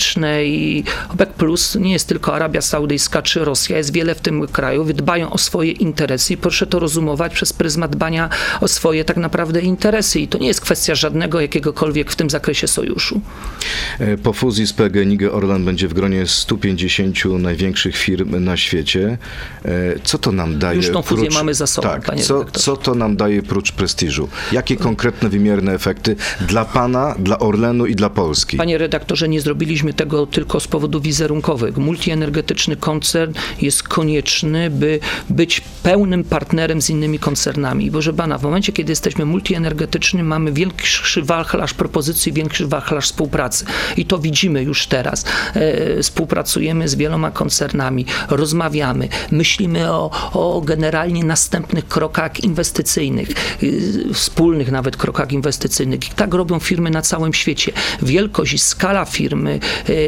i 0.45 0.83
OPEC 1.09 1.29
Plus 1.29 1.75
nie 1.75 1.93
jest 1.93 2.07
tylko 2.07 2.35
Arabia 2.35 2.61
Saudyjska 2.61 3.21
czy 3.21 3.45
Rosja, 3.45 3.77
jest 3.77 3.93
wiele 3.93 4.15
w 4.15 4.21
tym 4.21 4.47
kraju, 4.47 4.83
dbają 4.83 5.29
o 5.29 5.37
swoje 5.37 5.71
interesy 5.71 6.33
i 6.33 6.37
proszę 6.37 6.67
to 6.67 6.79
rozumować 6.79 7.33
przez 7.33 7.53
pryzmat 7.53 7.91
dbania 7.91 8.29
o 8.61 8.67
swoje 8.67 9.05
tak 9.05 9.17
naprawdę 9.17 9.61
interesy 9.61 10.19
i 10.19 10.27
to 10.27 10.37
nie 10.37 10.47
jest 10.47 10.61
kwestia 10.61 10.95
żadnego 10.95 11.41
jakiegokolwiek 11.41 12.11
w 12.11 12.15
tym 12.15 12.29
zakresie 12.29 12.67
sojuszu. 12.67 13.21
E, 13.99 14.17
Po 14.17 14.33
fuzji 14.33 14.67
z 14.67 14.73
PGNiG 14.73 15.33
Orlen 15.33 15.65
będzie 15.65 15.87
w 15.87 15.93
gronie 15.93 16.27
150 16.27 17.25
największych 17.25 17.97
firm 17.97 18.43
na 18.43 18.57
świecie. 18.57 19.17
E, 19.65 19.69
Co 20.03 20.17
to 20.17 20.31
nam 20.31 20.59
daje? 20.59 20.77
Już 20.77 20.89
tą 20.89 21.01
fuzję 21.01 21.29
mamy 21.29 21.53
za 21.53 21.67
sobą, 21.67 21.87
tak, 21.87 22.05
panie 22.05 22.23
co, 22.23 22.45
co 22.45 22.77
to 22.77 22.95
nam 22.95 23.15
daje 23.15 23.41
prócz 23.43 23.71
prestiżu? 23.71 24.29
Jakie 24.51 24.75
konkretne, 24.75 25.29
wymierne 25.29 25.73
efekty 25.73 26.15
dla 26.47 26.65
pana, 26.65 27.15
dla 27.19 27.39
Orlenu 27.39 27.85
i 27.85 27.95
dla 27.95 28.09
Polski? 28.09 28.57
Panie 28.57 28.77
redaktorze, 28.77 29.29
nie 29.29 29.41
zrobiliśmy 29.41 29.82
tego 29.91 30.25
tylko 30.25 30.59
z 30.59 30.67
powodów 30.67 31.03
wizerunkowych. 31.03 31.77
Multienergetyczny 31.77 32.75
koncern 32.75 33.33
jest 33.61 33.83
konieczny, 33.83 34.69
by 34.69 34.99
być 35.29 35.61
pełnym 35.83 36.23
partnerem 36.23 36.81
z 36.81 36.89
innymi 36.89 37.19
koncernami. 37.19 37.91
Proszę 37.91 38.13
pana, 38.13 38.37
w 38.37 38.43
momencie, 38.43 38.71
kiedy 38.71 38.91
jesteśmy 38.91 39.25
multienergetycznym, 39.25 40.27
mamy 40.27 40.51
większy 40.51 41.21
wachlarz 41.21 41.73
propozycji, 41.73 42.33
większy 42.33 42.67
wachlarz 42.67 43.05
współpracy. 43.05 43.65
I 43.97 44.05
to 44.05 44.19
widzimy 44.19 44.63
już 44.63 44.87
teraz. 44.87 45.25
E, 45.53 46.03
współpracujemy 46.03 46.87
z 46.87 46.95
wieloma 46.95 47.31
koncernami, 47.31 48.05
rozmawiamy, 48.29 49.07
myślimy 49.31 49.91
o, 49.91 50.11
o 50.33 50.61
generalnie 50.61 51.23
następnych 51.23 51.87
krokach 51.87 52.43
inwestycyjnych, 52.43 53.29
y, 53.63 54.13
wspólnych 54.13 54.71
nawet 54.71 54.97
krokach 54.97 55.31
inwestycyjnych. 55.31 56.11
I 56.11 56.11
tak 56.15 56.33
robią 56.33 56.59
firmy 56.59 56.89
na 56.89 57.01
całym 57.01 57.33
świecie. 57.33 57.71
Wielkość 58.01 58.53
i 58.53 58.59
skala 58.59 59.05
firmy 59.05 59.59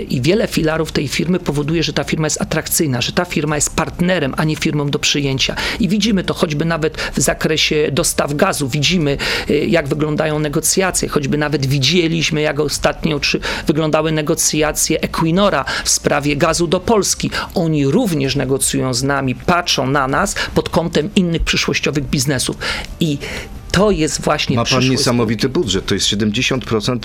i 0.10 0.22
wiele 0.22 0.48
filarów 0.48 0.92
tej 0.92 1.08
firmy 1.08 1.40
powoduje, 1.40 1.84
że 1.84 1.94
ta 1.94 2.04
firma 2.04 2.28
jest 2.28 2.42
atrakcyjna, 2.42 3.02
że 3.02 3.12
ta 3.12 3.26
firma 3.26 3.56
jest 3.56 3.76
partnerem, 3.76 4.34
a 4.38 4.44
nie 4.44 4.56
firmą 4.56 4.90
do 4.90 5.00
przyjęcia. 5.00 5.56
I 5.80 5.90
widzimy 5.90 6.24
to 6.24 6.34
choćby 6.34 6.66
nawet 6.66 6.98
w 6.98 7.20
zakresie 7.20 7.90
dostaw 7.92 8.34
gazu. 8.34 8.70
Widzimy, 8.70 9.18
y, 9.50 9.66
jak 9.66 9.88
wyglądają 9.88 10.40
negocjacje, 10.40 11.10
choćby 11.10 11.38
nawet 11.38 11.66
widzieliśmy, 11.66 12.42
jak 12.42 12.60
ostatnio 12.60 13.20
czy 13.20 13.40
wyglądały 13.68 14.12
negocjacje 14.12 15.02
Equinora 15.02 15.66
w 15.84 15.90
sprawie 15.90 16.36
gazu 16.36 16.68
do 16.68 16.80
Polski. 16.80 17.30
Oni 17.56 17.88
również 17.88 18.36
negocjują 18.36 18.94
z 18.94 19.04
nami, 19.04 19.36
patrzą 19.36 19.88
na 19.88 20.08
nas 20.08 20.36
pod 20.56 20.70
kątem 20.70 21.10
innych 21.16 21.44
przyszłościowych 21.44 22.10
biznesów. 22.10 22.58
I 23.00 23.18
to 23.72 23.92
jest 23.92 24.22
właśnie 24.22 24.56
Ma 24.56 24.66
pan 24.66 24.90
niesamowity 24.90 25.50
budżet, 25.50 25.86
to 25.86 25.94
jest 25.94 26.08
70% 26.08 27.00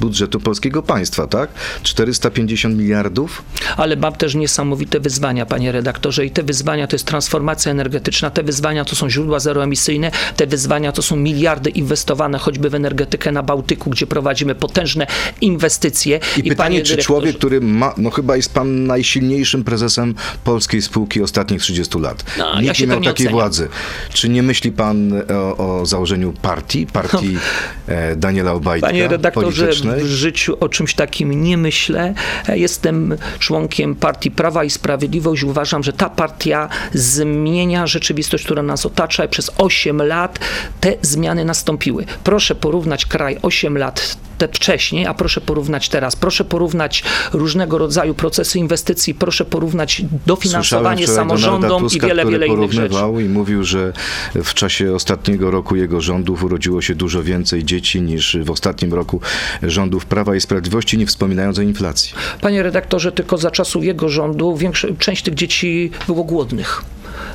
budżetu 0.00 0.40
polskiego 0.40 0.82
państwa, 0.82 1.26
tak? 1.26 1.50
450 1.82 2.78
miliardów? 2.78 3.42
ale 3.76 3.96
mam 3.96 4.12
też 4.12 4.34
niesamowite 4.34 5.00
wyzwania, 5.00 5.46
panie 5.46 5.72
redaktorze. 5.72 6.26
I 6.26 6.30
te 6.30 6.42
wyzwania 6.42 6.86
to 6.86 6.96
jest 6.96 7.06
transformacja 7.06 7.72
energetyczna, 7.72 8.30
te 8.30 8.42
wyzwania 8.42 8.84
to 8.84 8.96
są 8.96 9.10
źródła 9.10 9.40
zeroemisyjne, 9.40 10.10
te 10.36 10.46
wyzwania 10.46 10.92
to 10.92 11.02
są 11.02 11.16
miliardy 11.16 11.70
inwestowane 11.70 12.38
choćby 12.38 12.70
w 12.70 12.74
energetykę 12.74 13.32
na 13.32 13.42
Bałtyku, 13.42 13.90
gdzie 13.90 14.06
prowadzimy 14.06 14.54
potężne 14.54 15.06
inwestycje. 15.40 16.16
I, 16.16 16.42
pytanie, 16.42 16.56
panie 16.56 16.82
czy 16.82 16.82
dyrektorze, 16.84 17.06
człowiek, 17.06 17.36
który 17.36 17.60
ma, 17.60 17.94
no 17.96 18.10
chyba 18.10 18.36
jest 18.36 18.54
pan 18.54 18.86
najsilniejszym 18.86 19.64
prezesem 19.64 20.14
polskiej 20.44 20.82
spółki 20.82 21.22
ostatnich 21.22 21.62
30 21.62 21.98
lat. 21.98 22.24
No, 22.38 22.54
Nikt 22.54 22.66
ja 22.66 22.74
się 22.74 22.84
nie 22.84 22.90
miał 22.90 23.00
nie 23.00 23.06
takiej 23.06 23.26
oceniam. 23.26 23.40
władzy. 23.40 23.68
Czy 24.12 24.28
nie 24.28 24.42
myśli 24.42 24.72
pan 24.72 25.12
o, 25.12 25.80
o 25.80 25.86
założeniu 25.86 26.32
partii, 26.42 26.86
partii 26.86 27.38
e, 27.86 28.16
Daniela 28.16 28.52
Obajtka 28.52 28.86
Panie 28.86 29.08
redaktorze? 29.08 29.72
W 29.82 30.06
życiu 30.06 30.56
o 30.60 30.68
czymś 30.68 30.94
takim 30.94 31.44
nie 31.44 31.56
myślę. 31.56 32.14
E, 32.48 32.58
Jestem 32.58 33.16
członkiem 33.38 33.94
partii 33.94 34.30
Prawa 34.30 34.64
i 34.64 34.70
Sprawiedliwość. 34.70 35.42
Uważam, 35.42 35.82
że 35.82 35.92
ta 35.92 36.10
partia 36.10 36.68
zmienia 36.94 37.86
rzeczywistość, 37.86 38.44
która 38.44 38.62
nas 38.62 38.86
otacza 38.86 39.28
przez 39.28 39.50
8 39.58 40.02
lat 40.02 40.38
te 40.80 40.94
zmiany 41.02 41.44
nastąpiły. 41.44 42.04
Proszę 42.24 42.54
porównać 42.54 43.06
kraj 43.06 43.38
8 43.42 43.78
lat 43.78 44.16
te 44.48 44.56
wcześniej, 44.56 45.06
a 45.06 45.14
proszę 45.14 45.40
porównać 45.40 45.88
teraz. 45.88 46.16
Proszę 46.16 46.44
porównać 46.44 47.04
różnego 47.32 47.78
rodzaju 47.78 48.14
procesy 48.14 48.58
inwestycji, 48.58 49.14
proszę 49.14 49.44
porównać 49.44 50.02
dofinansowanie 50.26 51.06
samorządom 51.06 51.82
i 51.82 51.84
Tuska, 51.84 52.06
wiele, 52.06 52.22
który 52.22 52.38
wiele 52.38 52.46
innych 52.46 52.72
rzeczy. 52.72 52.94
i 53.24 53.28
mówił, 53.28 53.64
że 53.64 53.92
w 54.34 54.54
czasie 54.54 54.94
ostatniego 54.94 55.50
roku 55.50 55.76
jego 55.76 56.00
rządów 56.00 56.44
urodziło 56.44 56.82
się 56.82 56.94
dużo 56.94 57.22
więcej 57.22 57.64
dzieci 57.64 58.02
niż 58.02 58.36
w 58.44 58.50
ostatnim 58.50 58.94
roku 58.94 59.20
rządów 59.62 60.06
Prawa 60.06 60.36
i 60.36 60.40
Sprawiedliwości, 60.40 60.98
nie 60.98 61.06
wspominając 61.06 61.58
o 61.58 61.62
inflacji. 61.62 62.14
Panie 62.40 62.62
redaktorze, 62.62 63.12
tylko 63.12 63.38
za 63.38 63.50
czasów 63.50 63.84
jego 63.84 64.08
rządu 64.08 64.56
większa, 64.56 64.88
część 64.98 65.22
tych 65.22 65.34
dzieci 65.34 65.90
było 66.06 66.24
głodnych. 66.24 66.84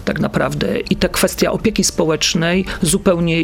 Tak 0.05 0.19
naprawdę. 0.19 0.79
I 0.79 0.95
ta 0.95 1.09
kwestia 1.09 1.51
opieki 1.51 1.83
społecznej 1.83 2.65
zupełnie, 2.81 3.37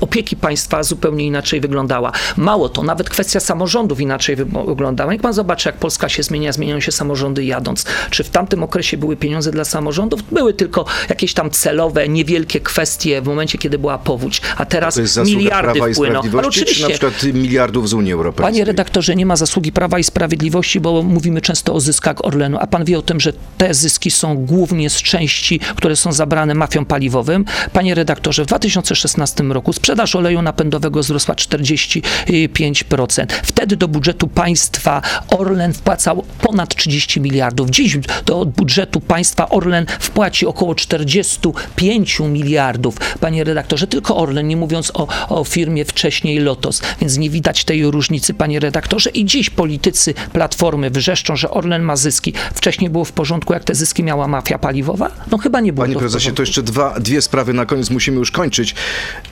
opieki 0.00 0.36
państwa 0.36 0.82
zupełnie 0.82 1.26
inaczej 1.26 1.60
wyglądała. 1.60 2.12
Mało 2.36 2.68
to, 2.68 2.82
nawet 2.82 3.10
kwestia 3.10 3.40
samorządów 3.40 4.00
inaczej 4.00 4.36
wy- 4.36 4.46
wyglądała. 4.66 5.12
Jak 5.12 5.22
pan 5.22 5.32
zobaczy, 5.32 5.68
jak 5.68 5.76
Polska 5.76 6.08
się 6.08 6.22
zmienia, 6.22 6.52
zmieniają 6.52 6.80
się 6.80 6.92
samorządy 6.92 7.44
jadąc. 7.44 7.84
Czy 8.10 8.24
w 8.24 8.30
tamtym 8.30 8.62
okresie 8.62 8.96
były 8.96 9.16
pieniądze 9.16 9.50
dla 9.50 9.64
samorządów? 9.64 10.22
Były 10.32 10.54
tylko 10.54 10.84
jakieś 11.08 11.34
tam 11.34 11.50
celowe, 11.50 12.08
niewielkie 12.08 12.60
kwestie 12.60 13.22
w 13.22 13.26
momencie, 13.26 13.58
kiedy 13.58 13.78
była 13.78 13.98
powódź. 13.98 14.40
A 14.56 14.64
teraz 14.64 14.94
To 14.94 15.00
jest 15.00 15.14
zasługa 15.14 15.38
miliardy 15.38 15.72
Prawa 15.72 15.88
i 15.88 15.94
wpłyną. 15.94 16.20
Ale 16.20 16.30
czy 16.30 16.36
na 16.36 16.48
oczywiście, 16.48 16.88
przykład 16.88 17.22
miliardów 17.22 17.88
z 17.88 17.92
Unii 17.94 18.12
Europejskiej? 18.12 18.52
Panie 18.52 18.64
redaktorze, 18.64 19.16
nie 19.16 19.26
ma 19.26 19.36
zasługi 19.36 19.72
Prawa 19.72 19.98
i 19.98 20.04
Sprawiedliwości, 20.04 20.80
bo 20.80 21.02
mówimy 21.02 21.40
często 21.40 21.74
o 21.74 21.80
zyskach 21.80 22.24
Orlenu, 22.24 22.58
a 22.60 22.66
pan 22.66 22.84
wie 22.84 22.98
o 22.98 23.02
tym, 23.02 23.20
że 23.20 23.32
te 23.58 23.74
zyski 23.74 24.10
są 24.10 24.34
głównie 24.36 24.90
z 24.90 25.02
części, 25.02 25.60
które 25.76 25.87
są 25.96 26.12
zabrane 26.12 26.54
mafią 26.54 26.84
paliwowym. 26.84 27.44
Panie 27.72 27.94
redaktorze, 27.94 28.44
w 28.44 28.46
2016 28.46 29.44
roku 29.44 29.72
sprzedaż 29.72 30.16
oleju 30.16 30.42
napędowego 30.42 31.00
wzrosła 31.00 31.34
45%. 31.34 33.26
Wtedy 33.42 33.76
do 33.76 33.88
budżetu 33.88 34.28
państwa 34.28 35.02
Orlen 35.28 35.72
wpłacał 35.72 36.24
ponad 36.40 36.74
30 36.74 37.20
miliardów. 37.20 37.70
Dziś 37.70 37.98
do 38.26 38.46
budżetu 38.46 39.00
państwa 39.00 39.48
Orlen 39.48 39.86
wpłaci 40.00 40.46
około 40.46 40.74
45 40.74 42.20
miliardów. 42.20 42.96
Panie 43.20 43.44
redaktorze, 43.44 43.86
tylko 43.86 44.16
Orlen, 44.16 44.48
nie 44.48 44.56
mówiąc 44.56 44.92
o, 44.94 45.08
o 45.28 45.44
firmie 45.44 45.84
wcześniej 45.84 46.38
Lotos, 46.38 46.82
więc 47.00 47.16
nie 47.16 47.30
widać 47.30 47.64
tej 47.64 47.90
różnicy, 47.90 48.34
panie 48.34 48.60
redaktorze. 48.60 49.10
I 49.10 49.24
dziś 49.24 49.50
politycy 49.50 50.14
Platformy 50.32 50.90
wrzeszczą, 50.90 51.36
że 51.36 51.50
Orlen 51.50 51.82
ma 51.82 51.96
zyski. 51.96 52.32
Wcześniej 52.54 52.90
było 52.90 53.04
w 53.04 53.12
porządku, 53.12 53.52
jak 53.52 53.64
te 53.64 53.74
zyski 53.74 54.04
miała 54.04 54.28
mafia 54.28 54.58
paliwowa? 54.58 55.10
No 55.30 55.38
chyba 55.38 55.60
nie 55.60 55.72
było 55.72 55.77
Panie 55.78 55.96
prezesie, 55.96 56.32
to 56.32 56.42
jeszcze 56.42 56.62
dwa, 56.62 57.00
dwie 57.00 57.22
sprawy 57.22 57.52
na 57.52 57.66
koniec, 57.66 57.90
musimy 57.90 58.18
już 58.18 58.30
kończyć. 58.30 58.74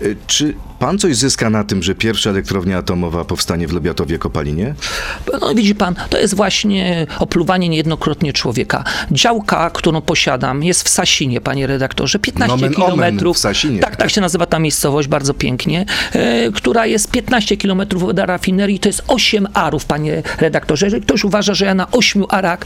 Y, 0.03 0.17
Czy 0.27 0.55
pan 0.79 0.99
coś 0.99 1.17
zyska 1.17 1.51
na 1.51 1.65
tym, 1.65 1.83
że 1.83 1.95
pierwsza 1.95 2.31
elektrownia 2.31 2.79
atomowa 2.79 3.25
powstanie 3.25 3.69
w 3.69 3.73
Lebiatowie 3.73 4.19
Kopalinie? 4.19 4.75
No 5.41 5.55
widzi 5.55 5.75
pan, 5.75 5.95
to 6.11 6.19
jest 6.19 6.35
właśnie 6.35 7.07
opluwanie 7.19 7.69
niejednokrotnie 7.69 8.33
człowieka. 8.33 8.85
Działka, 9.11 9.71
którą 9.71 10.01
posiadam, 10.01 10.63
jest 10.63 10.83
w 10.83 10.89
Sasinie, 10.89 11.41
panie 11.41 11.67
redaktorze, 11.67 12.19
15 12.19 12.57
Nomen 12.57 12.75
omen, 12.77 12.87
kilometrów. 12.87 13.37
w 13.37 13.41
Sasinie. 13.41 13.81
Tak, 13.81 13.97
tak 13.97 14.11
się 14.11 14.21
nazywa 14.21 14.47
ta 14.47 14.59
miejscowość, 14.59 15.09
bardzo 15.09 15.35
pięknie, 15.35 15.87
e, 16.13 16.51
która 16.53 16.87
jest 16.87 17.11
15 17.11 17.57
kilometrów 17.57 18.03
od 18.03 18.19
rafinerii, 18.19 18.79
to 18.79 18.89
jest 18.89 19.03
8 19.09 19.49
arów, 19.55 19.85
panie 19.85 20.23
redaktorze. 20.41 20.87
Jeżeli 20.87 21.03
ktoś 21.03 21.25
uważa, 21.25 21.55
że 21.55 21.65
ja 21.65 21.75
na 21.75 21.91
8 21.91 22.25
arach 22.29 22.59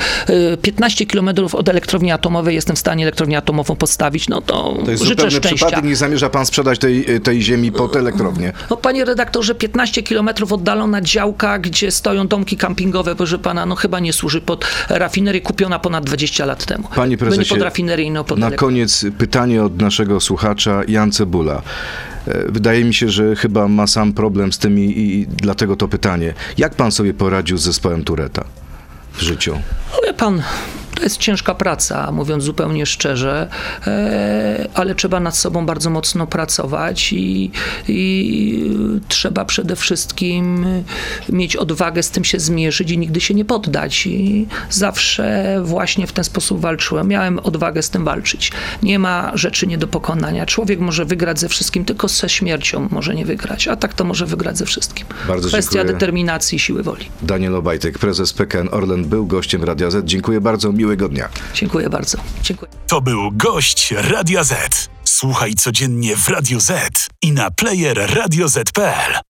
e, 0.53 0.57
15 0.57 1.07
kilometrów 1.07 1.55
od 1.55 1.69
elektrowni 1.69 2.13
atomowej 2.13 2.55
jestem 2.55 2.77
w 2.77 2.79
stanie 2.79 3.05
elektrownię 3.05 3.39
atomową 3.61 3.77
postawić, 3.77 4.29
no 4.29 4.41
to, 4.41 4.77
To 4.85 4.91
jest 4.91 5.03
życzę 5.05 5.31
szczęścia. 5.31 5.55
przypadek, 5.55 5.85
nie 5.85 5.97
zamierza 5.97 6.31
pan 6.31 6.47
sprzedać 6.47 6.79
tej, 6.79 7.21
tej 7.21 7.43
ziemi 7.43 7.73
pod 7.73 7.97
elektrownię. 7.97 8.53
No 8.71 8.77
panie 8.77 9.05
redaktorze, 9.05 9.55
15 9.55 10.03
kilometrów 10.03 10.53
oddalona 10.53 11.01
działka, 11.01 11.59
gdzie 11.59 11.91
stoją 11.91 12.27
domki 12.29 12.57
kampingowe, 12.57 13.17
proszę 13.17 13.39
pana, 13.39 13.67
no 13.67 13.75
chyba 13.75 14.01
nie 14.01 14.13
służy 14.13 14.41
pod 14.41 14.65
rafinerię 14.89 15.41
kupiona 15.41 15.79
ponad 15.79 16.05
20 16.05 16.45
lat 16.47 16.65
temu. 16.65 16.89
Panie 16.95 17.17
By 17.17 17.25
nie 17.25 17.31
prezesie, 17.31 17.55
pod 17.55 17.63
rafinerię, 17.63 18.11
no 18.11 18.25
pod 18.25 18.39
Na 18.39 18.51
koniec 18.51 19.05
pytanie 19.19 19.63
od 19.65 19.81
naszego 19.81 20.21
słuchacza 20.21 20.81
Jan 20.89 21.13
Cebula. 21.13 21.63
E, 22.27 22.53
Wydaje 22.53 22.85
mi 22.85 22.95
się, 22.95 23.09
że 23.09 23.37
chyba 23.37 23.69
ma 23.69 23.87
sam 23.87 24.13
problem 24.13 24.53
z 24.53 24.59
tym 24.59 24.79
i, 24.79 24.83
i 24.83 25.27
dlatego 25.27 25.77
to 25.77 25.89
pytanie. 25.89 26.35
Jak 26.59 26.75
pan 26.75 26.93
sobie 26.93 27.15
poradził 27.15 27.57
z 27.59 27.63
zespołem 27.63 28.05
Tureta 28.05 28.45
w 29.13 29.23
życiu? 29.23 29.53
No 29.93 29.99
Wie 30.07 30.15
pan, 30.15 30.43
to 31.01 31.05
jest 31.05 31.17
ciężka 31.17 31.55
praca, 31.55 32.13
mówiąc 32.13 32.45
zupełnie 32.45 32.87
szczerze, 32.87 33.49
e, 33.87 34.69
ale 34.75 34.95
trzeba 34.95 35.21
nad 35.21 35.37
sobą 35.37 35.67
bardzo 35.67 35.91
mocno 35.91 36.27
pracować 36.27 37.13
i, 37.13 37.51
i 37.89 38.71
trzeba 39.09 39.45
przede 39.45 39.77
wszystkim 39.77 40.67
mieć 41.29 41.57
odwagę 41.57 42.03
z 42.03 42.11
tym 42.11 42.25
się 42.25 42.41
zmierzyć 42.41 42.91
i 42.91 42.99
nigdy 42.99 43.21
się 43.21 43.35
nie 43.35 43.45
poddać. 43.45 44.07
I 44.07 44.47
zawsze 44.71 45.57
właśnie 45.65 46.07
w 46.07 46.13
ten 46.13 46.25
sposób 46.25 46.61
walczyłem. 46.61 47.09
Miałem 47.09 47.39
odwagę 47.39 47.83
z 47.83 47.91
tym 47.91 48.05
walczyć. 48.05 48.53
Nie 48.83 48.99
ma 48.99 49.33
rzeczy 49.35 49.67
nie 49.67 49.79
do 49.79 49.89
pokonania. 49.89 50.47
Człowiek 50.47 50.81
może 50.81 51.05
wygrać 51.05 51.41
ze 51.41 51.49
wszystkim, 51.49 51.85
tylko 51.85 52.09
ze 52.09 52.29
śmiercią 52.29 52.89
może 52.91 53.15
nie 53.15 53.25
wygrać, 53.25 53.69
a 53.69 53.77
tak 53.77 53.95
to 53.95 54.05
może 54.05 54.27
wygrać 54.27 54.59
ze 54.59 54.67
wszystkim. 54.67 55.07
Bardzo 55.29 55.49
Kwestia 55.49 55.73
dziękuję. 55.73 55.93
determinacji 55.93 56.57
i 56.57 56.59
siły 56.59 56.83
woli. 56.83 57.07
Daniel 57.23 57.57
Obajtek, 57.57 57.99
prezes 57.99 58.33
PKN 58.33 58.69
Orlen, 58.73 59.05
był 59.05 59.27
gościem 59.27 59.65
Radia 59.65 59.91
Z. 59.91 60.05
Dziękuję 60.05 60.41
bardzo, 60.41 60.73
miłego 60.91 61.09
dnia. 61.09 61.29
Dziękuję 61.55 61.91
bardzo. 61.91 62.19
Dziękuję. 62.43 62.71
To 62.87 63.01
był 63.01 63.31
gość 63.33 63.95
Radia 63.97 64.45
Z. 64.45 64.89
Słuchaj 65.05 65.55
codziennie 65.55 66.17
w 66.17 66.29
Radio 66.29 66.61
Z 66.61 67.07
i 67.23 67.33
na 67.33 67.51
player 67.51 68.11
radioz.pl. 68.15 69.30